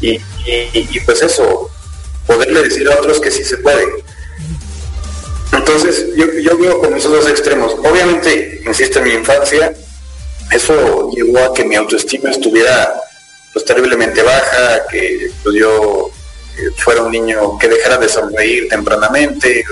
[0.00, 0.18] Y,
[1.00, 1.70] pues eso,
[2.26, 3.86] poderle decir a otros que sí se puede.
[5.52, 7.72] Entonces, yo, yo veo con esos dos extremos.
[7.72, 9.74] Obviamente, insisto, en mi infancia,
[10.52, 13.00] eso llevó a que mi autoestima estuviera
[13.52, 16.10] pues terriblemente baja, que yo
[16.56, 19.64] eh, fuera un niño que dejara de sonreír tempranamente,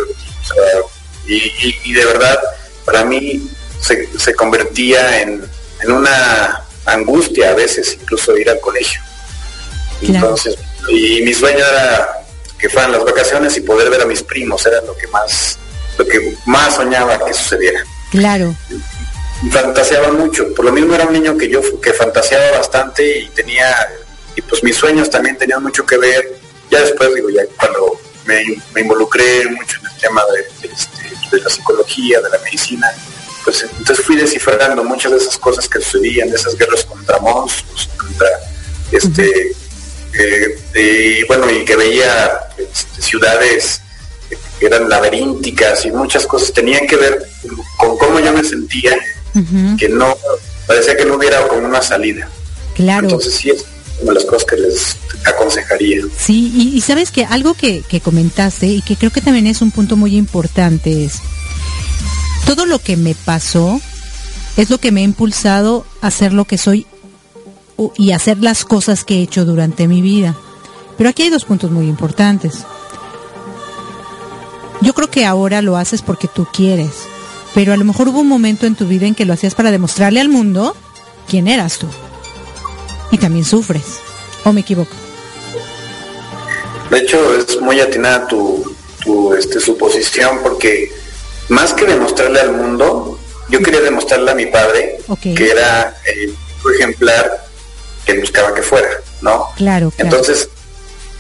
[1.27, 2.39] y, de verdad,
[2.85, 5.43] para mí se, convertía en,
[5.89, 9.01] una angustia a veces, incluso ir al colegio.
[10.03, 10.57] Entonces,
[10.89, 12.27] y mi sueño era
[12.59, 15.59] que fueran las vacaciones y poder ver a mis primos, era lo que más,
[15.99, 17.85] lo que más soñaba que sucediera.
[18.11, 18.55] Claro.
[19.51, 23.67] Fantaseaba mucho, por lo mismo era un niño que yo que fantaseaba bastante y tenía,
[24.35, 26.39] y pues mis sueños también tenían mucho que ver.
[26.71, 31.51] Ya después digo, ya cuando me, involucré mucho en el tema de, este, de la
[31.51, 32.91] psicología, de la medicina.
[33.45, 37.89] Pues entonces fui descifrando muchas de esas cosas que sucedían, de esas guerras contra monstruos,
[37.97, 38.29] contra
[38.91, 39.55] este
[40.19, 43.83] eh, y bueno, y que veía este, ciudades
[44.59, 47.27] que eran laberínticas y muchas cosas tenían que ver
[47.77, 48.97] con cómo yo me sentía,
[49.79, 50.17] que no,
[50.67, 52.29] parecía que no hubiera como una salida.
[52.75, 53.05] Claro.
[53.05, 53.65] Entonces sí es
[54.01, 56.03] una de las cosas que les aconsejaría.
[56.19, 59.71] Sí, y, sabes que algo que, que, comentaste y que creo que también es un
[59.71, 61.21] punto muy importante es,
[62.47, 63.81] todo lo que me pasó
[64.57, 66.87] es lo que me ha impulsado a ser lo que soy
[67.97, 70.35] y hacer las cosas que he hecho durante mi vida.
[70.97, 72.65] Pero aquí hay dos puntos muy importantes.
[74.81, 76.91] Yo creo que ahora lo haces porque tú quieres,
[77.57, 79.71] pero a lo mejor hubo un momento en tu vida en que lo hacías para
[79.71, 80.77] demostrarle al mundo
[81.27, 81.87] quién eras tú.
[83.11, 84.01] Y también sufres.
[84.45, 84.95] ¿O me equivoco?
[86.91, 90.93] De hecho, es muy atinada tu, tu este, suposición porque
[91.49, 96.37] más que demostrarle al mundo, yo quería demostrarle a mi padre que era el
[96.75, 97.47] ejemplar
[98.05, 98.91] que buscaba que fuera,
[99.23, 99.49] ¿no?
[99.57, 100.51] Claro, Entonces,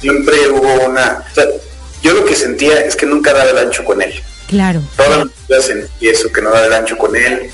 [0.03, 1.25] siempre hubo una...
[2.03, 4.12] yo lo que sentía es que nunca daba el ancho con él.
[4.48, 4.82] Claro.
[4.96, 7.51] Todas las sentí eso, que no daba el ancho con él.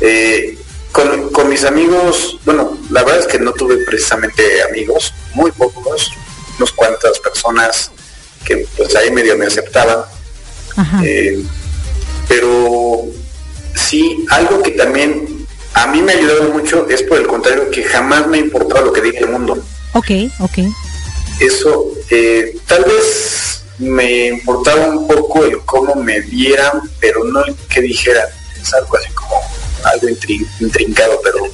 [0.00, 0.58] Eh,
[0.92, 6.10] con, con, mis amigos, bueno, la verdad es que no tuve precisamente amigos, muy pocos,
[6.58, 7.90] unas cuantas personas
[8.44, 10.04] que pues ahí medio me aceptaban.
[11.02, 11.42] Eh,
[12.28, 13.06] pero
[13.74, 17.82] sí, algo que también a mí me ha ayudado mucho es por el contrario que
[17.84, 19.62] jamás me ha importado lo que diga el mundo.
[19.92, 20.10] Ok,
[20.40, 20.58] ok.
[21.40, 27.54] Eso, eh, tal vez me importaba un poco el cómo me vieran, pero no el
[27.68, 28.28] que dijeran.
[28.60, 29.36] Es algo así como
[29.84, 30.08] algo
[30.60, 31.46] intrincado, pero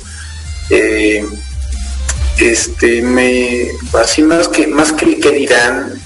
[0.70, 1.25] eh,
[2.39, 3.68] este me
[4.01, 6.01] así más que más que, que dirán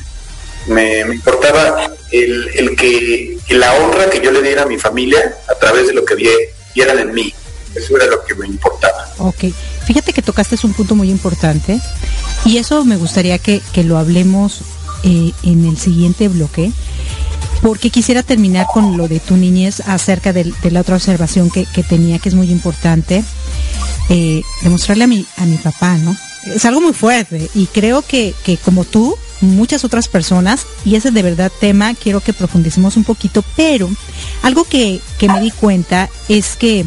[0.66, 5.54] me, importaba el, el, que la honra que yo le diera a mi familia a
[5.54, 6.16] través de lo que
[6.74, 7.32] vieran en mí.
[7.74, 9.06] Eso era lo que me importaba.
[9.18, 9.44] Ok,
[9.86, 11.78] fíjate que tocaste un punto muy importante
[12.44, 14.62] y eso me gustaría que, lo hablemos
[15.02, 16.72] eh, en el siguiente bloque
[17.62, 22.18] porque quisiera terminar con lo de tu niñez acerca de, la otra observación que, tenía,
[22.18, 23.24] que es muy importante,
[24.08, 26.16] eh, demostrarle a mi, a mi papá, ¿no?
[26.54, 31.10] Es algo muy fuerte y creo que, que como tú, muchas otras personas, y ese
[31.10, 33.90] de verdad tema quiero que profundicemos un poquito, pero
[34.42, 36.86] algo que, que me di cuenta es que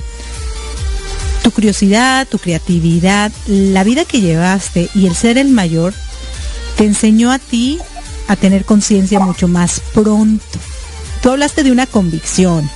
[1.43, 5.93] tu curiosidad, tu creatividad, la vida que llevaste y el ser el mayor,
[6.77, 7.79] te enseñó a ti
[8.29, 10.59] a tener conciencia mucho más pronto.
[11.21, 12.69] Tú hablaste de una convicción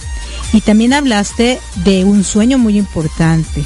[0.51, 3.63] y también hablaste de un sueño muy importante.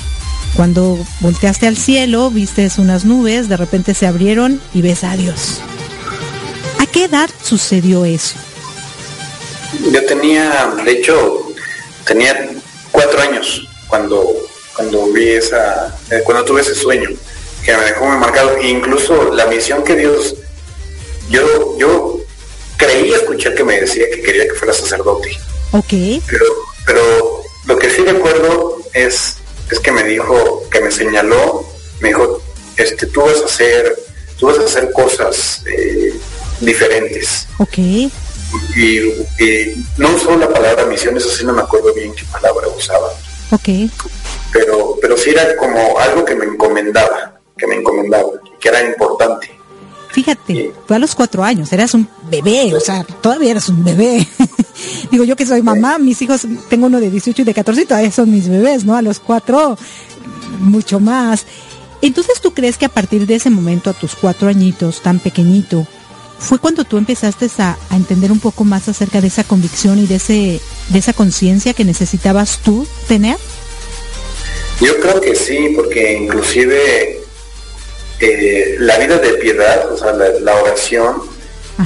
[0.56, 5.62] Cuando volteaste al cielo, viste unas nubes, de repente se abrieron y ves a Dios.
[6.80, 8.36] ¿A qué edad sucedió eso?
[9.92, 11.48] Yo tenía, de hecho,
[12.06, 12.50] tenía
[12.92, 14.26] cuatro años cuando,
[14.76, 17.10] cuando vi esa, eh, cuando tuve ese sueño
[17.64, 18.62] que me dejó muy marcado.
[18.62, 20.36] Incluso la misión que Dios,
[21.30, 22.20] yo, yo
[22.78, 25.30] creí escuchar que me decía que quería que fuera sacerdote.
[25.72, 26.24] Ok.
[26.28, 26.46] Pero,
[26.86, 29.36] pero lo que sí recuerdo es,
[29.70, 31.66] es que me dijo, que me señaló,
[32.00, 32.42] me dijo,
[32.78, 33.98] este, tú vas a hacer,
[34.40, 36.14] tú vas a hacer cosas eh,
[36.62, 37.48] diferentes.
[37.58, 37.78] Ok.
[37.78, 38.12] Y,
[39.98, 43.10] no usó la palabra misión, eso sí no me acuerdo bien qué palabra usaba.
[43.52, 43.92] Ok.
[44.54, 49.57] Pero, pero sí era como algo que me encomendaba, que me encomendaba, que era importante.
[50.18, 54.28] Fíjate, fue a los cuatro años, eras un bebé, o sea, todavía eras un bebé.
[55.12, 57.86] Digo, yo que soy mamá, mis hijos, tengo uno de 18 y de 14 y
[57.86, 58.96] todavía son mis bebés, ¿no?
[58.96, 59.78] A los cuatro,
[60.60, 61.46] mucho más.
[62.02, 65.86] Entonces, ¿tú crees que a partir de ese momento, a tus cuatro añitos, tan pequeñito,
[66.40, 70.16] fue cuando tú empezaste a, entender un poco más acerca de esa convicción y de
[70.16, 70.60] ese
[70.90, 73.38] de esa conciencia que necesitabas tú tener?
[74.82, 77.27] Yo creo que sí, porque inclusive
[78.20, 81.22] eh, la vida de piedad, o sea, la, oración,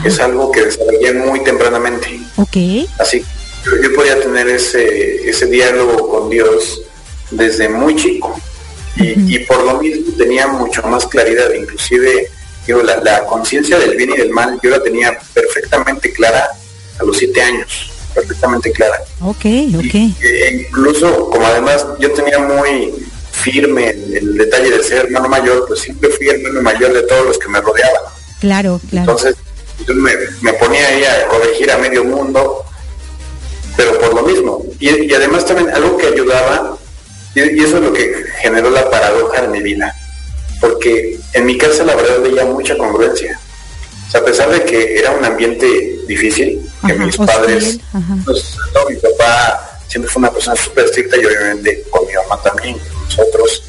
[0.06, 2.20] es algo que desarrollé muy tempranamente.
[2.38, 2.88] Ok.
[2.98, 3.24] Así
[3.66, 6.82] yo, yo podía tener ese, ese diálogo con Dios
[7.32, 8.40] desde muy chico.
[8.96, 12.30] Y, y por lo mismo tenía mucho más claridad, inclusive
[13.04, 16.50] la, conciencia del bien y del mal yo la tenía perfectamente clara
[17.00, 19.02] a los siete años, perfectamente clara.
[19.22, 19.96] Ok, ok.
[20.22, 22.94] E incluso, como además yo tenía muy
[23.44, 27.38] firme el, detalle de ser hermano mayor, pues siempre fui hermano mayor de todos los
[27.38, 28.02] que me rodeaban.
[28.40, 29.12] Claro, claro.
[29.12, 29.36] Entonces,
[29.88, 32.64] yo me, ponía ahí a corregir a medio mundo,
[33.76, 34.64] pero por lo mismo.
[34.80, 36.78] Y, además también algo que ayudaba,
[37.36, 39.96] y, eso es lo que generó la paradoja de mi vida
[40.62, 43.38] porque en mi casa la verdad veía mucha congruencia.
[44.08, 47.80] O sea, a pesar de que era un ambiente difícil, que mis padres,
[48.24, 48.56] pues,
[48.88, 52.78] mi papá siempre fue una persona súper estricta y obviamente con mi mamá también,
[53.18, 53.64] nosotros,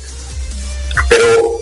[1.08, 1.60] pero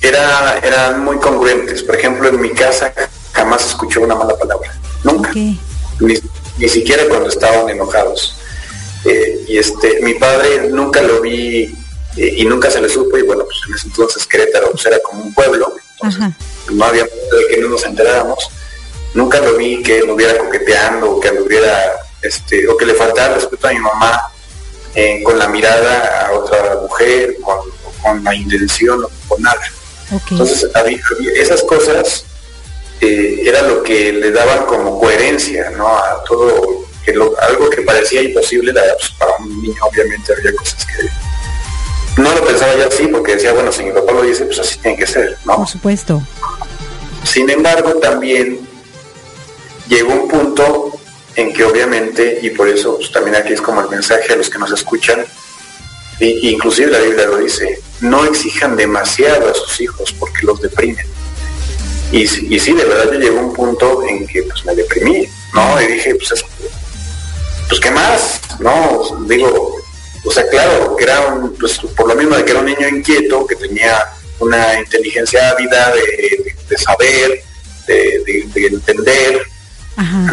[0.00, 1.82] era, eran muy congruentes.
[1.82, 2.92] Por ejemplo, en mi casa
[3.32, 4.72] jamás escuchó una mala palabra,
[5.04, 8.36] nunca, ni, siquiera cuando estaban enojados.
[9.04, 11.74] Eh, y este, mi padre nunca lo vi
[12.16, 15.00] eh, y nunca se le supo y bueno, pues en ese entonces Querétaro pues, era
[15.00, 15.74] como un pueblo,
[16.70, 18.48] no había de que no nos enteráramos.
[19.14, 23.66] Nunca lo vi que hubiera coqueteando o que hubiera este, o que le faltara respeto
[23.66, 24.32] a mi mamá
[24.94, 27.58] eh, con la mirada a otra mujer, con,
[28.02, 29.60] con la intención o con nada.
[30.30, 30.68] Entonces,
[31.36, 32.26] esas cosas
[33.00, 35.88] eh, era lo que le daban como coherencia ¿no?
[35.88, 42.20] a todo, que algo que parecía imposible, pues, para un niño obviamente había cosas que
[42.20, 44.78] no lo pensaba ya así porque decía, bueno, si mi papá lo dice, pues así
[44.78, 45.56] tiene que ser, ¿no?
[45.56, 46.22] Por supuesto.
[47.24, 48.60] Sin embargo, también
[49.88, 50.92] llegó un punto
[51.36, 54.50] en que obviamente, y por eso pues, también aquí es como el mensaje a los
[54.50, 55.24] que nos escuchan,
[56.20, 61.06] e inclusive la Biblia lo dice, no exijan demasiado a sus hijos porque los deprimen.
[62.12, 65.80] Y, y sí, de verdad yo llegó un punto en que pues me deprimí, ¿no?
[65.80, 66.44] Y dije, pues,
[67.68, 68.40] pues ¿qué más?
[68.60, 69.82] No, digo,
[70.24, 72.88] o sea, claro, que era un, pues, por lo mismo de que era un niño
[72.88, 77.42] inquieto, que tenía una inteligencia ávida de, saber,
[77.86, 79.42] de, entender,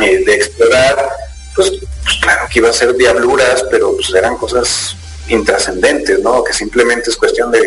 [0.01, 1.10] eh, de explorar,
[1.55, 1.72] pues,
[2.03, 4.95] pues, claro que iba a ser diabluras, pero pues eran cosas
[5.28, 6.43] intrascendentes, ¿no?
[6.43, 7.62] Que simplemente es cuestión de,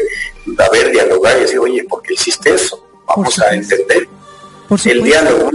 [0.46, 2.84] de haber, dialogar y decir, oye, ¿por qué hiciste eso?
[3.06, 4.08] Vamos a entender.
[4.84, 5.50] el diálogo,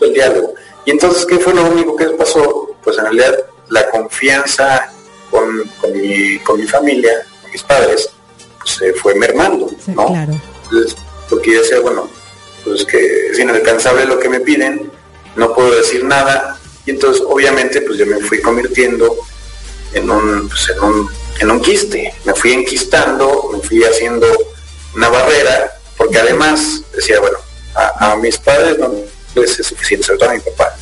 [0.00, 0.54] el diálogo.
[0.84, 2.76] Y entonces, ¿qué fue lo único que pasó?
[2.82, 3.36] Pues en realidad
[3.68, 4.92] la confianza
[5.30, 8.10] con, con, mi, con mi familia, con mis padres,
[8.58, 10.06] pues se fue mermando, ¿no?
[10.06, 10.40] Claro.
[11.28, 12.08] porque yo decía, bueno,
[12.64, 14.90] pues que es inalcanzable lo que me piden,
[15.36, 16.58] no puedo decir nada.
[16.86, 19.16] Y entonces obviamente pues yo me fui convirtiendo
[19.92, 21.10] en un, pues, en un,
[21.40, 24.26] en un quiste, me fui enquistando, me fui haciendo
[24.94, 27.38] una barrera, porque además decía, bueno,
[27.74, 28.92] a, mis padres no
[29.34, 30.76] les es suficiente, sobre todo a mi papá.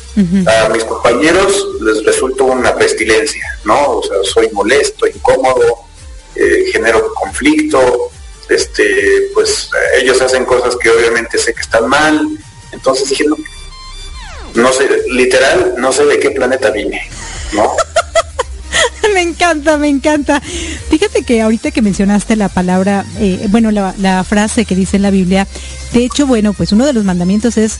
[0.65, 3.99] A mis compañeros les resulta una pestilencia, ¿no?
[3.99, 5.85] O sea, soy molesto, incómodo,
[6.35, 8.11] eh, genero conflicto,
[8.49, 12.27] este, pues ellos hacen cosas que obviamente sé que están mal,
[12.73, 13.37] entonces dije, no,
[14.55, 17.01] no sé, literal, no sé de qué planeta vine,
[17.53, 17.71] ¿no?
[19.13, 20.41] me encanta, me encanta.
[20.89, 25.11] Fíjate que ahorita que mencionaste la palabra, eh, bueno, la, frase que dice en la
[25.11, 25.47] Biblia,
[25.93, 27.79] de hecho, bueno, pues uno de los mandamientos es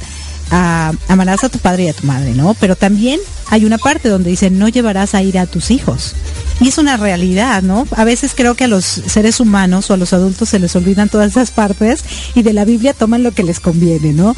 [0.51, 2.55] a, amarás a tu padre y a tu madre, ¿no?
[2.59, 6.15] Pero también hay una parte donde dice, no llevarás a ir a tus hijos.
[6.61, 7.87] Y es una realidad, ¿no?
[7.95, 11.09] A veces creo que a los seres humanos o a los adultos se les olvidan
[11.09, 12.03] todas esas partes
[12.35, 14.35] y de la Biblia toman lo que les conviene, ¿no?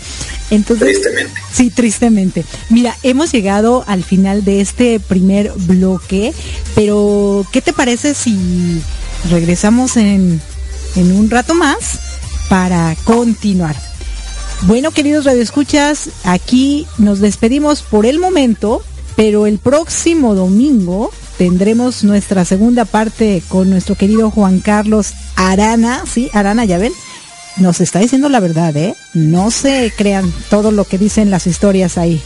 [0.50, 1.42] Entonces, tristemente.
[1.52, 2.46] Sí, tristemente.
[2.70, 6.34] Mira, hemos llegado al final de este primer bloque,
[6.76, 8.82] pero ¿qué te parece si
[9.30, 10.42] regresamos en,
[10.96, 12.00] en un rato más
[12.48, 13.76] para continuar?
[14.62, 18.82] Bueno, queridos radioescuchas, aquí nos despedimos por el momento,
[19.18, 21.12] pero el próximo domingo
[21.44, 26.30] tendremos nuestra segunda parte con nuestro querido Juan Carlos Arana, ¿sí?
[26.32, 26.94] Arana, ya ven,
[27.58, 28.96] nos está diciendo la verdad, ¿eh?
[29.14, 32.22] No se crean todo lo que dicen las historias ahí.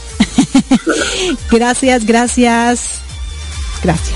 [1.50, 3.00] gracias, gracias,
[3.82, 4.14] gracias.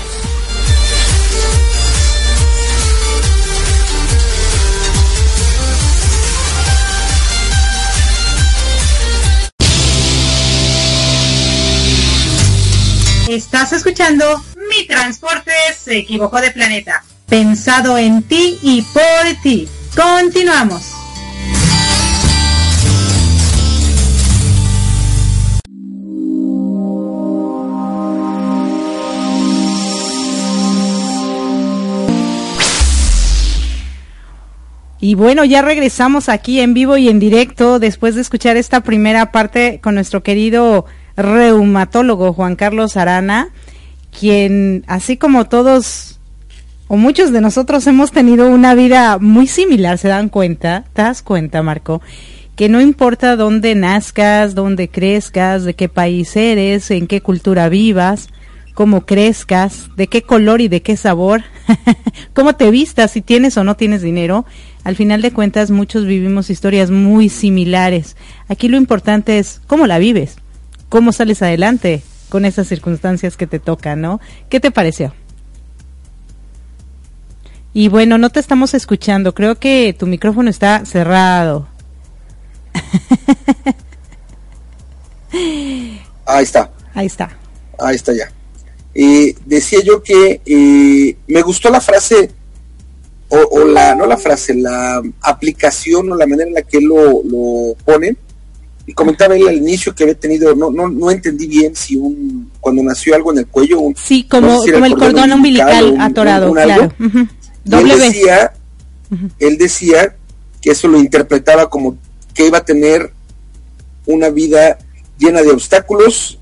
[13.27, 14.41] Estás escuchando
[14.75, 17.03] Mi Transporte se equivocó de planeta.
[17.27, 19.67] Pensado en ti y por ti.
[19.95, 20.93] Continuamos.
[34.99, 39.31] Y bueno, ya regresamos aquí en vivo y en directo después de escuchar esta primera
[39.31, 40.85] parte con nuestro querido
[41.17, 43.49] reumatólogo Juan Carlos Arana,
[44.19, 46.19] quien, así como todos
[46.87, 50.85] o muchos de nosotros hemos tenido una vida muy similar, ¿se dan cuenta?
[50.93, 52.01] ¿Te das cuenta, Marco?
[52.55, 58.29] Que no importa dónde nazcas, dónde crezcas, de qué país eres, en qué cultura vivas,
[58.75, 61.43] cómo crezcas, de qué color y de qué sabor,
[62.33, 64.45] cómo te vistas, si tienes o no tienes dinero,
[64.83, 68.17] al final de cuentas muchos vivimos historias muy similares.
[68.49, 70.37] Aquí lo importante es cómo la vives
[70.93, 72.03] cómo sales adelante
[72.33, 74.19] con esas circunstancias que te tocan, ¿no?
[74.49, 75.13] ¿Qué te pareció?
[77.75, 81.67] Y bueno, no te estamos escuchando, creo que tu micrófono está cerrado.
[86.25, 86.71] Ahí está.
[86.95, 87.37] Ahí está.
[87.77, 88.31] Ahí está ya.
[88.95, 92.31] Eh, decía yo que eh, me gustó la frase,
[93.29, 97.75] o, la, no la frase, la aplicación o la manera en la que lo, lo
[97.85, 98.15] pone,
[98.85, 102.51] y comentaba él al inicio que había tenido, no, no, no entendí bien si un,
[102.59, 106.91] cuando nació algo en el cuello, un, sí, como, como el cordón, umbilical atorado, claro.
[106.99, 108.53] él decía,
[109.39, 110.15] él decía
[110.61, 111.97] que eso lo interpretaba como
[112.33, 113.13] que iba a tener
[114.05, 114.77] una vida
[115.17, 116.39] llena de obstáculos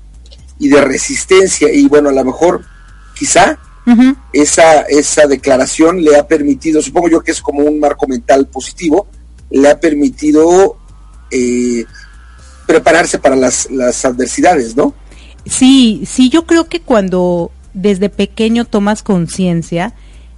[0.58, 1.72] y de resistencia.
[1.72, 2.64] Y bueno, a lo mejor
[3.14, 3.58] quizá
[4.32, 9.08] esa, esa declaración le ha permitido, supongo yo que es como un marco mental positivo,
[9.50, 10.76] le ha permitido
[11.30, 11.84] eh,
[12.72, 13.68] prepararse para las,
[14.04, 14.94] adversidades, ¿no?
[15.44, 19.92] Sí, sí, yo creo que cuando desde pequeño tomas conciencia,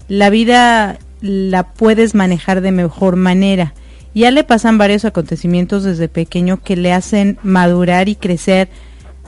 [0.08, 3.74] la vida la puedes manejar de mejor manera.
[4.14, 8.68] Ya le pasan varios acontecimientos desde pequeño que le hacen madurar y crecer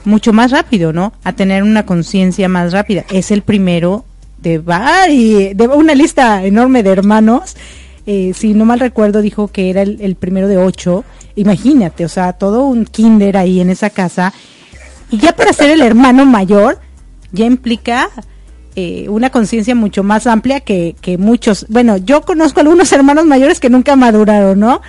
[0.04, 1.12] mucho más rápido, ¿no?
[1.22, 3.04] A tener una conciencia más rápida.
[3.10, 4.04] Es el primero
[4.38, 4.58] de,
[5.54, 7.56] de una lista enorme de hermanos.
[8.06, 11.04] Eh, si no mal recuerdo, dijo que era el, el primero de ocho
[11.36, 14.32] imagínate, o sea, todo un kinder ahí en esa casa.
[15.10, 16.80] Y ya para ser el hermano mayor,
[17.30, 18.10] ya implica
[18.74, 21.66] eh, una conciencia mucho más amplia que, que muchos.
[21.68, 24.80] Bueno, yo conozco algunos hermanos mayores que nunca maduraron, ¿no?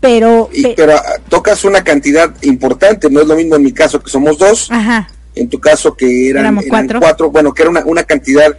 [0.00, 4.10] Pero, pero ah, tocas una cantidad importante, no es lo mismo en mi caso que
[4.10, 5.08] somos dos, Ajá.
[5.36, 6.58] en tu caso que eran,
[7.00, 7.30] cuatro.
[7.30, 8.52] bueno, que era una, una cantidad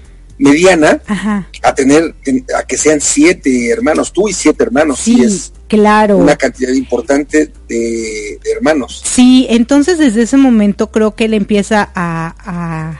[0.43, 0.99] mediana
[1.63, 2.13] a tener
[2.57, 6.17] a que sean siete hermanos tú y siete hermanos sí, es claro.
[6.17, 9.01] una cantidad importante de, hermanos.
[9.05, 12.99] Sí entonces desde ese momento creo que él empieza a,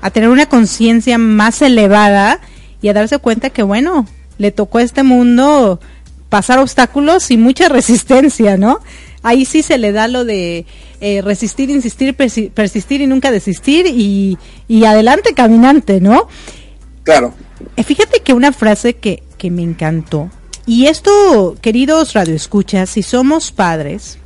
[0.00, 2.40] a, tener una conciencia más elevada
[2.80, 4.06] y a darse cuenta que bueno
[4.38, 5.80] le tocó a este mundo
[6.28, 8.80] pasar obstáculos y mucha resistencia no
[9.22, 10.66] ahí sí se le da lo de
[11.00, 16.28] eh, resistir, insistir, persistir y nunca desistir y, y adelante caminante, ¿no?
[17.04, 17.34] Claro.
[17.76, 20.30] Eh, fíjate que una frase que, que me encantó,
[20.66, 24.18] y esto, queridos radioescuchas, si somos padres,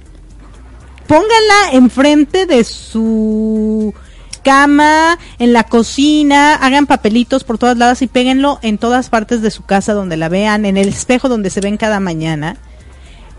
[1.06, 3.94] pónganla enfrente de su
[4.42, 9.50] cama, en la cocina, hagan papelitos por todas lados y péguenlo en todas partes de
[9.50, 12.58] su casa donde la vean, en el espejo donde se ven cada mañana.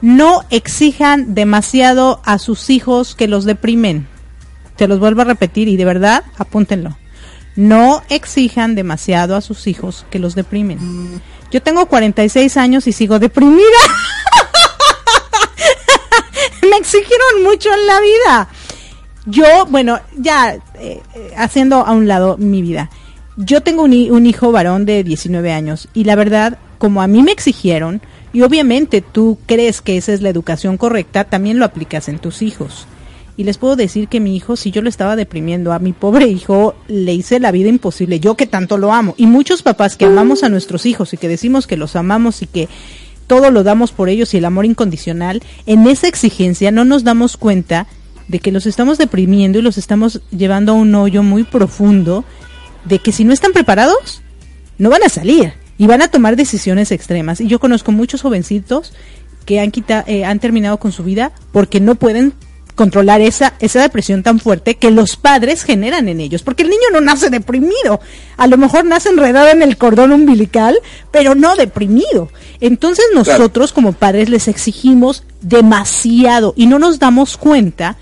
[0.02, 4.08] No exijan demasiado a sus hijos que los deprimen.
[4.76, 6.98] Te los vuelvo a repetir y de verdad apúntenlo.
[7.56, 11.22] No exijan demasiado a sus hijos que los deprimen.
[11.52, 13.62] Yo tengo 46 años y sigo deprimida.
[16.70, 18.50] Me exigieron mucho en la vida.
[19.26, 21.02] Yo, bueno, ya eh,
[21.38, 22.90] haciendo a un lado mi vida.
[23.38, 27.24] Yo tengo un, un hijo varón de 19 años y la verdad, como a mí
[27.24, 28.02] me exigieron,
[28.34, 32.42] y obviamente tú crees que esa es la educación correcta, también lo aplicas en tus
[32.42, 32.86] hijos.
[33.38, 36.28] Y les puedo decir que mi hijo, si yo lo estaba deprimiendo, a mi pobre
[36.28, 39.14] hijo le hice la vida imposible, yo que tanto lo amo.
[39.18, 42.48] Y muchos papás que amamos a nuestros hijos y que decimos que los amamos y
[42.48, 42.70] que
[43.28, 47.38] todo lo damos por ellos y el amor incondicional, en esa exigencia no nos damos
[47.38, 47.88] cuenta
[48.28, 52.24] de que los estamos deprimiendo y los estamos llevando a un hoyo muy profundo,
[52.86, 54.22] de que si no están preparados,
[54.78, 57.42] no van a salir y van a tomar decisiones extremas.
[57.42, 58.94] Y yo conozco muchos jovencitos
[59.46, 59.72] que han,
[60.08, 62.34] eh, han terminado con su vida porque no pueden
[62.76, 66.44] controlar esa, esa depresión tan fuerte que los padres generan en ellos.
[66.44, 68.00] Porque el niño no nace deprimido.
[68.38, 70.78] A lo mejor nace enredado en el cordón umbilical,
[71.12, 72.30] pero no deprimido.
[72.60, 77.98] Entonces nosotros como padres les exigimos demasiado y no nos damos cuenta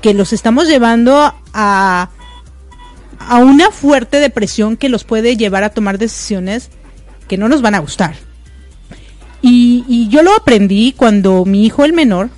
[0.00, 2.10] que los estamos llevando a
[3.20, 6.70] a una fuerte depresión que los puede llevar a tomar decisiones
[7.28, 8.16] que no nos van a gustar.
[9.42, 12.30] Y, yo lo aprendí cuando mi hijo el menor,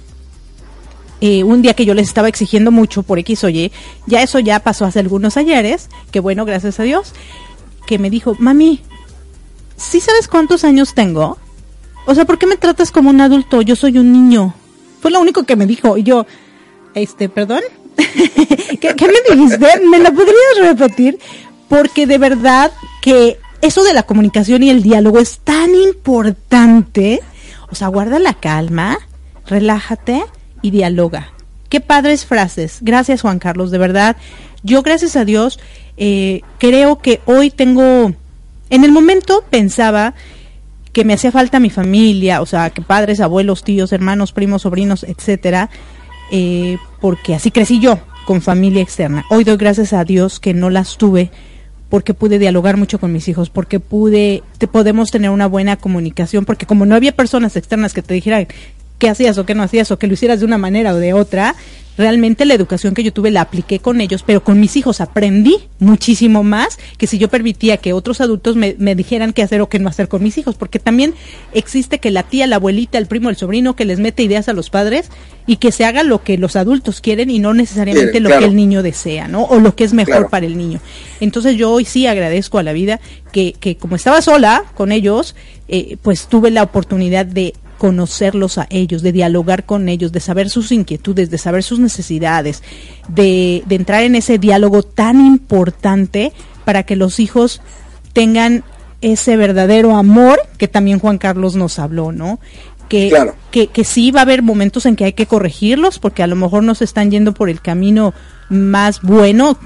[1.22, 3.70] eh, un día que yo les estaba exigiendo mucho por X o Y,
[4.08, 7.12] ya eso ya pasó hace algunos ayeres, que bueno, gracias a Dios,
[7.86, 8.80] que me dijo, mami,
[9.76, 11.38] ¿sí sabes cuántos años tengo?
[12.06, 13.62] O sea, ¿por qué me tratas como un adulto?
[13.62, 14.52] Yo soy un niño.
[15.00, 15.96] Fue lo único que me dijo.
[15.96, 16.26] Y yo,
[16.96, 17.62] este, perdón,
[18.80, 19.80] ¿Qué, me dijiste?
[19.88, 21.20] ¿Me lo podrías repetir?
[21.68, 27.22] Porque de verdad que eso de la comunicación y el diálogo es tan importante.
[27.70, 28.98] O sea, guarda la calma,
[29.46, 30.24] relájate
[30.62, 31.32] y dialoga.
[31.68, 32.78] Qué padres frases.
[32.80, 34.16] Gracias, Juan Carlos, de verdad.
[34.62, 35.58] Yo, gracias a Dios,
[35.96, 38.12] eh, creo que hoy tengo,
[38.70, 40.14] en el momento pensaba
[40.92, 45.04] que me hacía falta mi familia, o sea, que padres, abuelos, tíos, hermanos, primos, sobrinos,
[45.04, 45.70] etcétera,
[46.30, 49.24] eh, porque así crecí yo, con familia externa.
[49.30, 51.30] Hoy doy gracias a Dios que no las tuve
[51.92, 56.46] porque pude dialogar mucho con mis hijos, porque pude, te podemos tener una buena comunicación,
[56.46, 58.46] porque como no había personas externas que te dijeran
[59.02, 61.12] qué hacías o qué no hacías o que lo hicieras de una manera o de
[61.12, 61.56] otra,
[61.98, 65.56] realmente la educación que yo tuve la apliqué con ellos, pero con mis hijos aprendí
[65.80, 69.80] muchísimo más que si yo permitía que otros adultos me, dijeran qué hacer o qué
[69.80, 71.14] no hacer con mis hijos, porque también
[71.52, 74.52] existe que la tía, la abuelita, el primo, el sobrino que les mete ideas a
[74.52, 75.10] los padres
[75.48, 78.54] y que se haga lo que los adultos quieren y no necesariamente lo que el
[78.54, 79.42] niño desea, ¿no?
[79.46, 80.78] O lo que es mejor para el niño.
[81.18, 83.00] Entonces yo hoy sí agradezco a la vida
[83.32, 85.34] que, que como estaba sola con ellos,
[85.66, 90.50] eh, pues tuve la oportunidad de conocerlos a ellos, de dialogar con ellos, de saber
[90.50, 92.62] sus inquietudes, de saber sus necesidades,
[93.08, 96.32] de, entrar en ese diálogo tan importante
[96.64, 97.60] para que los hijos
[98.12, 98.62] tengan
[99.00, 102.38] ese verdadero amor que también Juan Carlos nos habló, ¿no?
[102.88, 103.12] Que,
[103.50, 106.36] que, que, sí va a haber momentos en que hay que corregirlos porque a lo
[106.36, 108.14] mejor no se están yendo por el camino
[108.48, 109.58] más bueno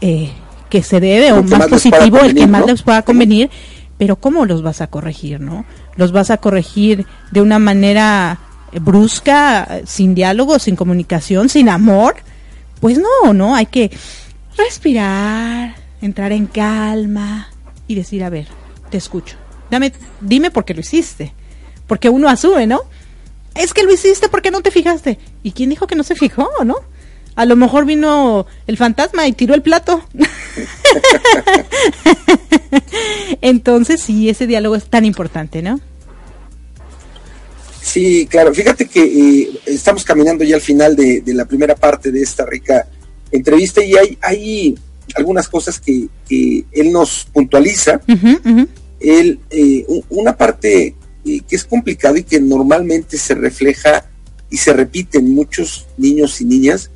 [0.00, 0.32] eh,
[0.70, 3.48] que se debe o más, positivo, el que más les pueda convenir,
[3.96, 5.64] pero ¿cómo los vas a corregir, no?
[5.96, 8.38] ¿Los vas a corregir de una manera
[8.80, 12.16] brusca, sin diálogo, sin comunicación, sin amor?
[12.80, 13.90] Pues no, no, hay que
[14.56, 17.48] respirar, entrar en calma
[17.86, 18.48] y decir, a ver,
[18.90, 19.36] te escucho.
[19.70, 21.32] Dame, dime por qué lo hiciste.
[21.86, 22.80] Porque uno asume, ¿no?
[23.54, 25.18] Es que lo hiciste porque no te fijaste.
[25.42, 26.76] ¿Y quién dijo que no se fijó, no?
[27.36, 30.04] A lo mejor vino el fantasma y tiró el plato.
[33.40, 35.80] Entonces, sí, ese diálogo es tan importante, ¿no?
[37.82, 38.54] Sí, claro.
[38.54, 42.86] Fíjate que eh, estamos caminando ya al final de, la primera parte de esta rica
[43.30, 44.74] entrevista y hay, hay
[45.16, 46.08] algunas cosas que,
[46.72, 48.00] él nos puntualiza.
[49.00, 50.94] Él, eh, una parte
[51.26, 54.06] eh, que es complicada y que normalmente se refleja
[54.50, 56.90] y se repite en muchos niños y niñas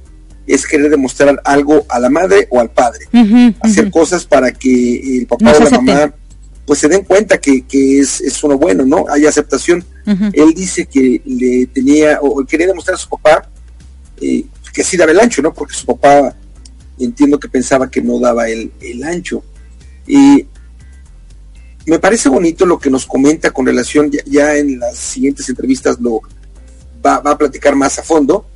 [0.48, 3.06] es querer demostrar algo a la madre o al padre.
[3.60, 6.14] Hacer cosas para que el papá o la mamá
[6.66, 9.06] pues se den cuenta que, es, es, uno bueno, ¿no?
[9.08, 9.84] Hay aceptación.
[10.32, 13.48] Él dice que le tenía, o quería demostrar a su papá,
[14.20, 15.52] eh, que sí daba el ancho, ¿no?
[15.54, 16.34] Porque su papá
[16.98, 19.42] entiendo que pensaba que no daba el, el ancho.
[20.06, 20.46] Y
[21.88, 26.20] me parece bonito lo que nos comenta con relación, ya, en las siguientes entrevistas lo
[27.04, 28.46] va, a platicar más a fondo,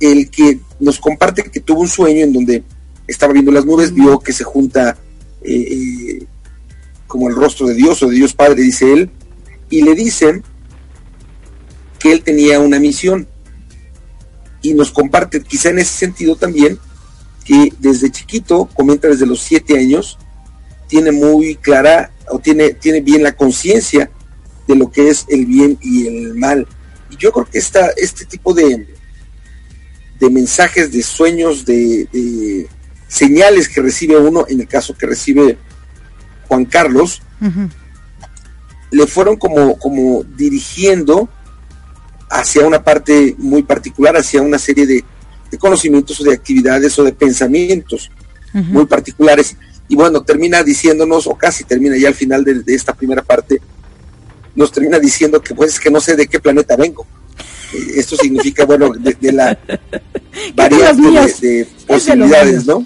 [0.00, 2.62] el que nos comparte que tuvo un sueño en donde
[3.06, 4.96] estaba viendo las nubes, vio que se junta
[5.42, 6.26] eh, eh,
[7.06, 9.10] como el rostro de Dios o de Dios Padre, dice él,
[9.70, 10.42] y le dicen
[11.98, 13.26] que él tenía una misión.
[14.60, 16.78] Y nos comparte, quizá en ese sentido también,
[17.44, 20.18] que desde chiquito, comenta desde los siete años,
[20.88, 24.10] tiene muy clara o tiene, tiene bien la conciencia
[24.66, 26.66] de lo que es el bien y el mal.
[27.10, 28.86] Y yo creo que esta, este tipo de,
[30.18, 32.68] de mensajes, de sueños, de,
[33.06, 35.58] señales que recibe uno, en el caso que recibe
[36.46, 37.22] Juan Carlos,
[38.90, 41.28] le fueron como, como dirigiendo
[42.30, 45.04] hacia una parte muy particular, hacia una serie de,
[45.58, 48.10] conocimientos o de actividades o de pensamientos
[48.52, 49.56] muy particulares.
[49.88, 53.60] Y bueno, termina diciéndonos, o casi termina ya al final de, esta primera parte,
[54.54, 57.06] nos termina diciendo que pues es que no sé de qué planeta vengo.
[57.94, 59.58] Esto significa, bueno, de, la
[60.54, 62.84] variedad de, posibilidades, ¿no?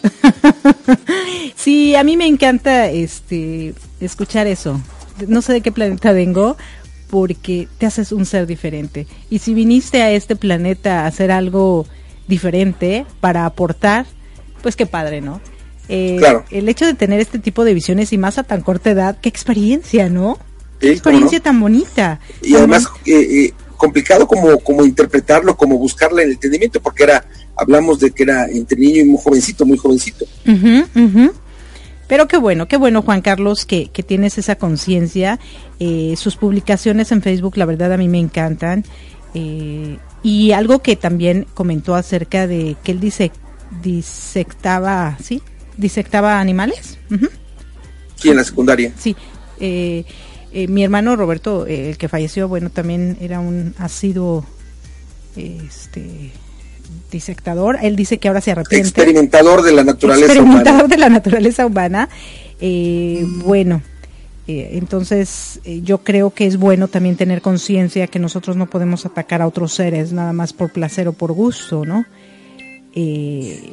[1.57, 4.81] sí, a mí me encanta este escuchar eso.
[5.29, 6.57] No sé de qué planeta vengo,
[7.09, 9.07] porque te haces un ser diferente.
[9.31, 11.87] Y si viniste a este planeta a hacer algo
[12.27, 14.07] diferente para aportar,
[14.63, 15.41] pues qué padre, ¿no?
[15.89, 16.45] Eh, claro.
[16.51, 19.29] El hecho de tener este tipo de visiones y más a tan corta edad, qué
[19.29, 20.39] experiencia, ¿no?
[20.83, 22.21] qué experiencia tan bonita.
[22.43, 27.25] Y además eh, eh, complicado como, como interpretarlo, como buscarle el entendimiento, porque era,
[27.57, 30.25] hablamos de que era entre niño y muy jovencito, muy jovencito.
[32.07, 35.41] Pero qué bueno, qué bueno Juan Carlos que, que tienes esa conciencia.
[35.81, 38.85] Eh, sus publicaciones en Facebook, la verdad a mí me encantan.
[39.35, 43.33] Eh, y algo que también comentó acerca de que él dice,
[43.83, 45.43] disectaba, ¿sí?
[45.77, 46.99] Disectaba animales.
[48.15, 48.93] Sí, en la secundaria.
[48.97, 49.17] Sí.
[49.59, 50.05] Eh,
[50.69, 54.45] mi hermano Roberto, el que falleció, bueno, también era un asiduo
[55.37, 56.33] este
[57.11, 58.89] disectador, él dice que ahora se arrepiente.
[58.89, 62.09] Experimentador de la naturaleza Experimentador de la naturaleza humana.
[62.61, 63.83] Eh, bueno,
[64.47, 69.07] eh, entonces eh, yo creo que es bueno también tener conciencia que nosotros no podemos
[69.07, 72.05] atacar a otros seres nada más por placer o por gusto, ¿no?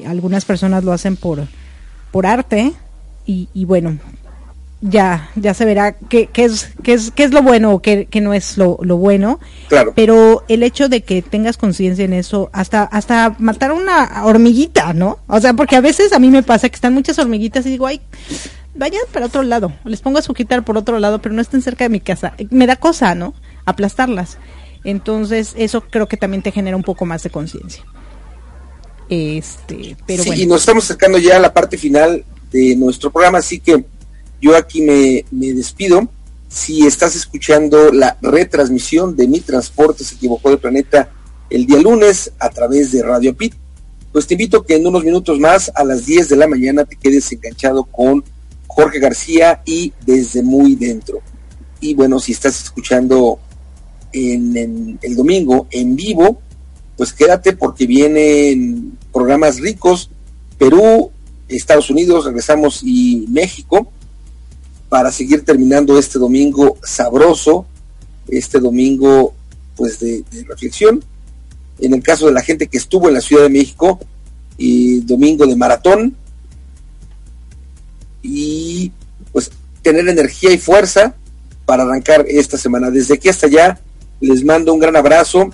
[0.08, 1.46] algunas personas lo hacen por,
[2.10, 2.72] por arte
[3.26, 3.98] y, y bueno,
[4.82, 8.08] ya, ya se verá qué, qué, es, qué, es, qué es lo bueno o qué,
[8.10, 9.40] qué no es lo, lo, bueno.
[9.68, 9.94] Claro.
[9.96, 15.20] Pero el hecho de que tengas conciencia en eso, hasta, hasta matar una hormiguita, ¿no?
[15.28, 17.88] O sea, porque a veces a mí me pasa que están muchas hormiguitas y digo,
[17.88, 18.02] ay,
[18.76, 19.74] vayan para otro lado.
[19.84, 22.34] Les pongo a sujetar por otro lado, pero no estén cerca de mi casa.
[22.50, 23.34] Me da cosa, ¿no?
[23.66, 24.38] Aplastarlas.
[24.86, 27.84] Entonces, eso creo que también te genera un poco más de conciencia.
[29.10, 33.40] Este, pero sí, y nos estamos acercando ya a la parte final de nuestro programa,
[33.40, 33.84] así que
[34.42, 36.08] yo aquí me, despido.
[36.48, 41.12] Si estás escuchando la retransmisión de Mi Transporte se equivocó de planeta
[41.50, 43.54] el día lunes a través de Radio Pit,
[44.12, 46.96] pues te invito que en unos minutos más, a las 10 de la mañana, te
[46.96, 48.24] quedes enganchado con
[48.68, 51.22] Jorge García y desde muy dentro.
[51.82, 53.40] Y bueno, si estás escuchando
[54.12, 56.42] en, el domingo en vivo,
[56.98, 60.10] pues quédate porque vienen programas ricos,
[60.58, 61.12] Perú,
[61.48, 63.92] Estados Unidos, regresamos y México
[64.90, 67.66] para seguir terminando este domingo sabroso,
[68.28, 69.36] este domingo
[69.76, 71.04] pues de, reflexión.
[71.80, 74.00] En el caso de la gente que estuvo en la Ciudad de México,
[74.58, 76.18] y domingo de maratón,
[78.22, 78.92] y
[79.32, 81.16] pues tener energía y fuerza
[81.66, 82.90] para arrancar esta semana.
[82.90, 83.80] Desde aquí hasta allá
[84.20, 85.50] les mando un gran abrazo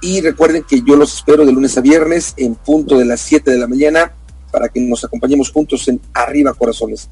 [0.00, 3.50] y recuerden que yo los espero de lunes a viernes en punto de las 7
[3.50, 4.12] de la mañana
[4.50, 7.10] para que nos acompañemos juntos en Arriba Corazones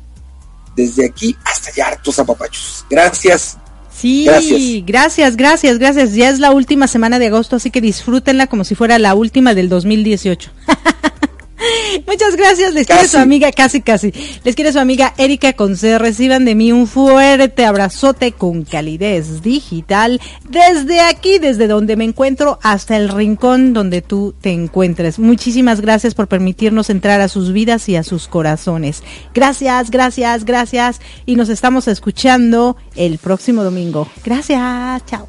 [0.77, 2.85] desde aquí hasta allá, hartos apapachos.
[2.91, 3.59] Gracias.
[3.91, 4.25] Sí,
[4.85, 5.37] gracias.
[5.37, 8.99] gracias, gracias, Ya es la última semana de agosto, así que disfrútenla como si fuera
[8.99, 10.51] la última del 2018.
[12.07, 14.12] Muchas gracias, les quiere su amiga, casi casi,
[14.43, 20.21] les quiere su amiga Erika Conce, reciban de mí un fuerte abrazote con calidez digital
[20.49, 25.19] desde aquí, desde donde me encuentro hasta el rincón donde tú te encuentres.
[25.19, 29.03] Muchísimas gracias por permitirnos entrar a sus vidas y a sus corazones.
[29.35, 34.09] Gracias, gracias, gracias y nos estamos escuchando el próximo domingo.
[34.25, 35.29] Gracias, chao.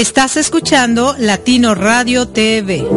[0.00, 2.88] Estás escuchando Latino Radio TV,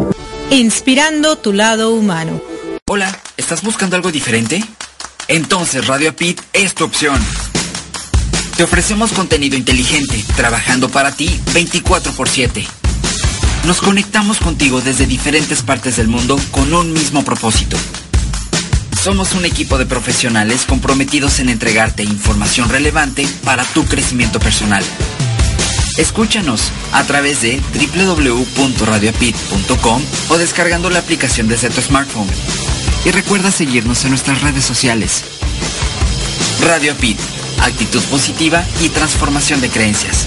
[0.48, 2.40] inspirando tu lado humano.
[2.86, 4.64] Hola, ¿estás buscando algo diferente?
[5.28, 7.20] Entonces Radio Pit es tu opción.
[8.56, 12.66] Te ofrecemos contenido inteligente, trabajando para ti 24 x 7.
[13.66, 17.76] Nos conectamos contigo desde diferentes partes del mundo con un mismo propósito.
[19.02, 24.82] Somos un equipo de profesionales comprometidos en entregarte información relevante para tu crecimiento personal.
[25.96, 32.28] Escúchanos a través de www.radioapit.com o descargando la aplicación desde tu smartphone.
[33.04, 35.24] Y recuerda seguirnos en nuestras redes sociales.
[36.66, 37.18] Radio Apit,
[37.60, 40.26] actitud positiva y transformación de creencias.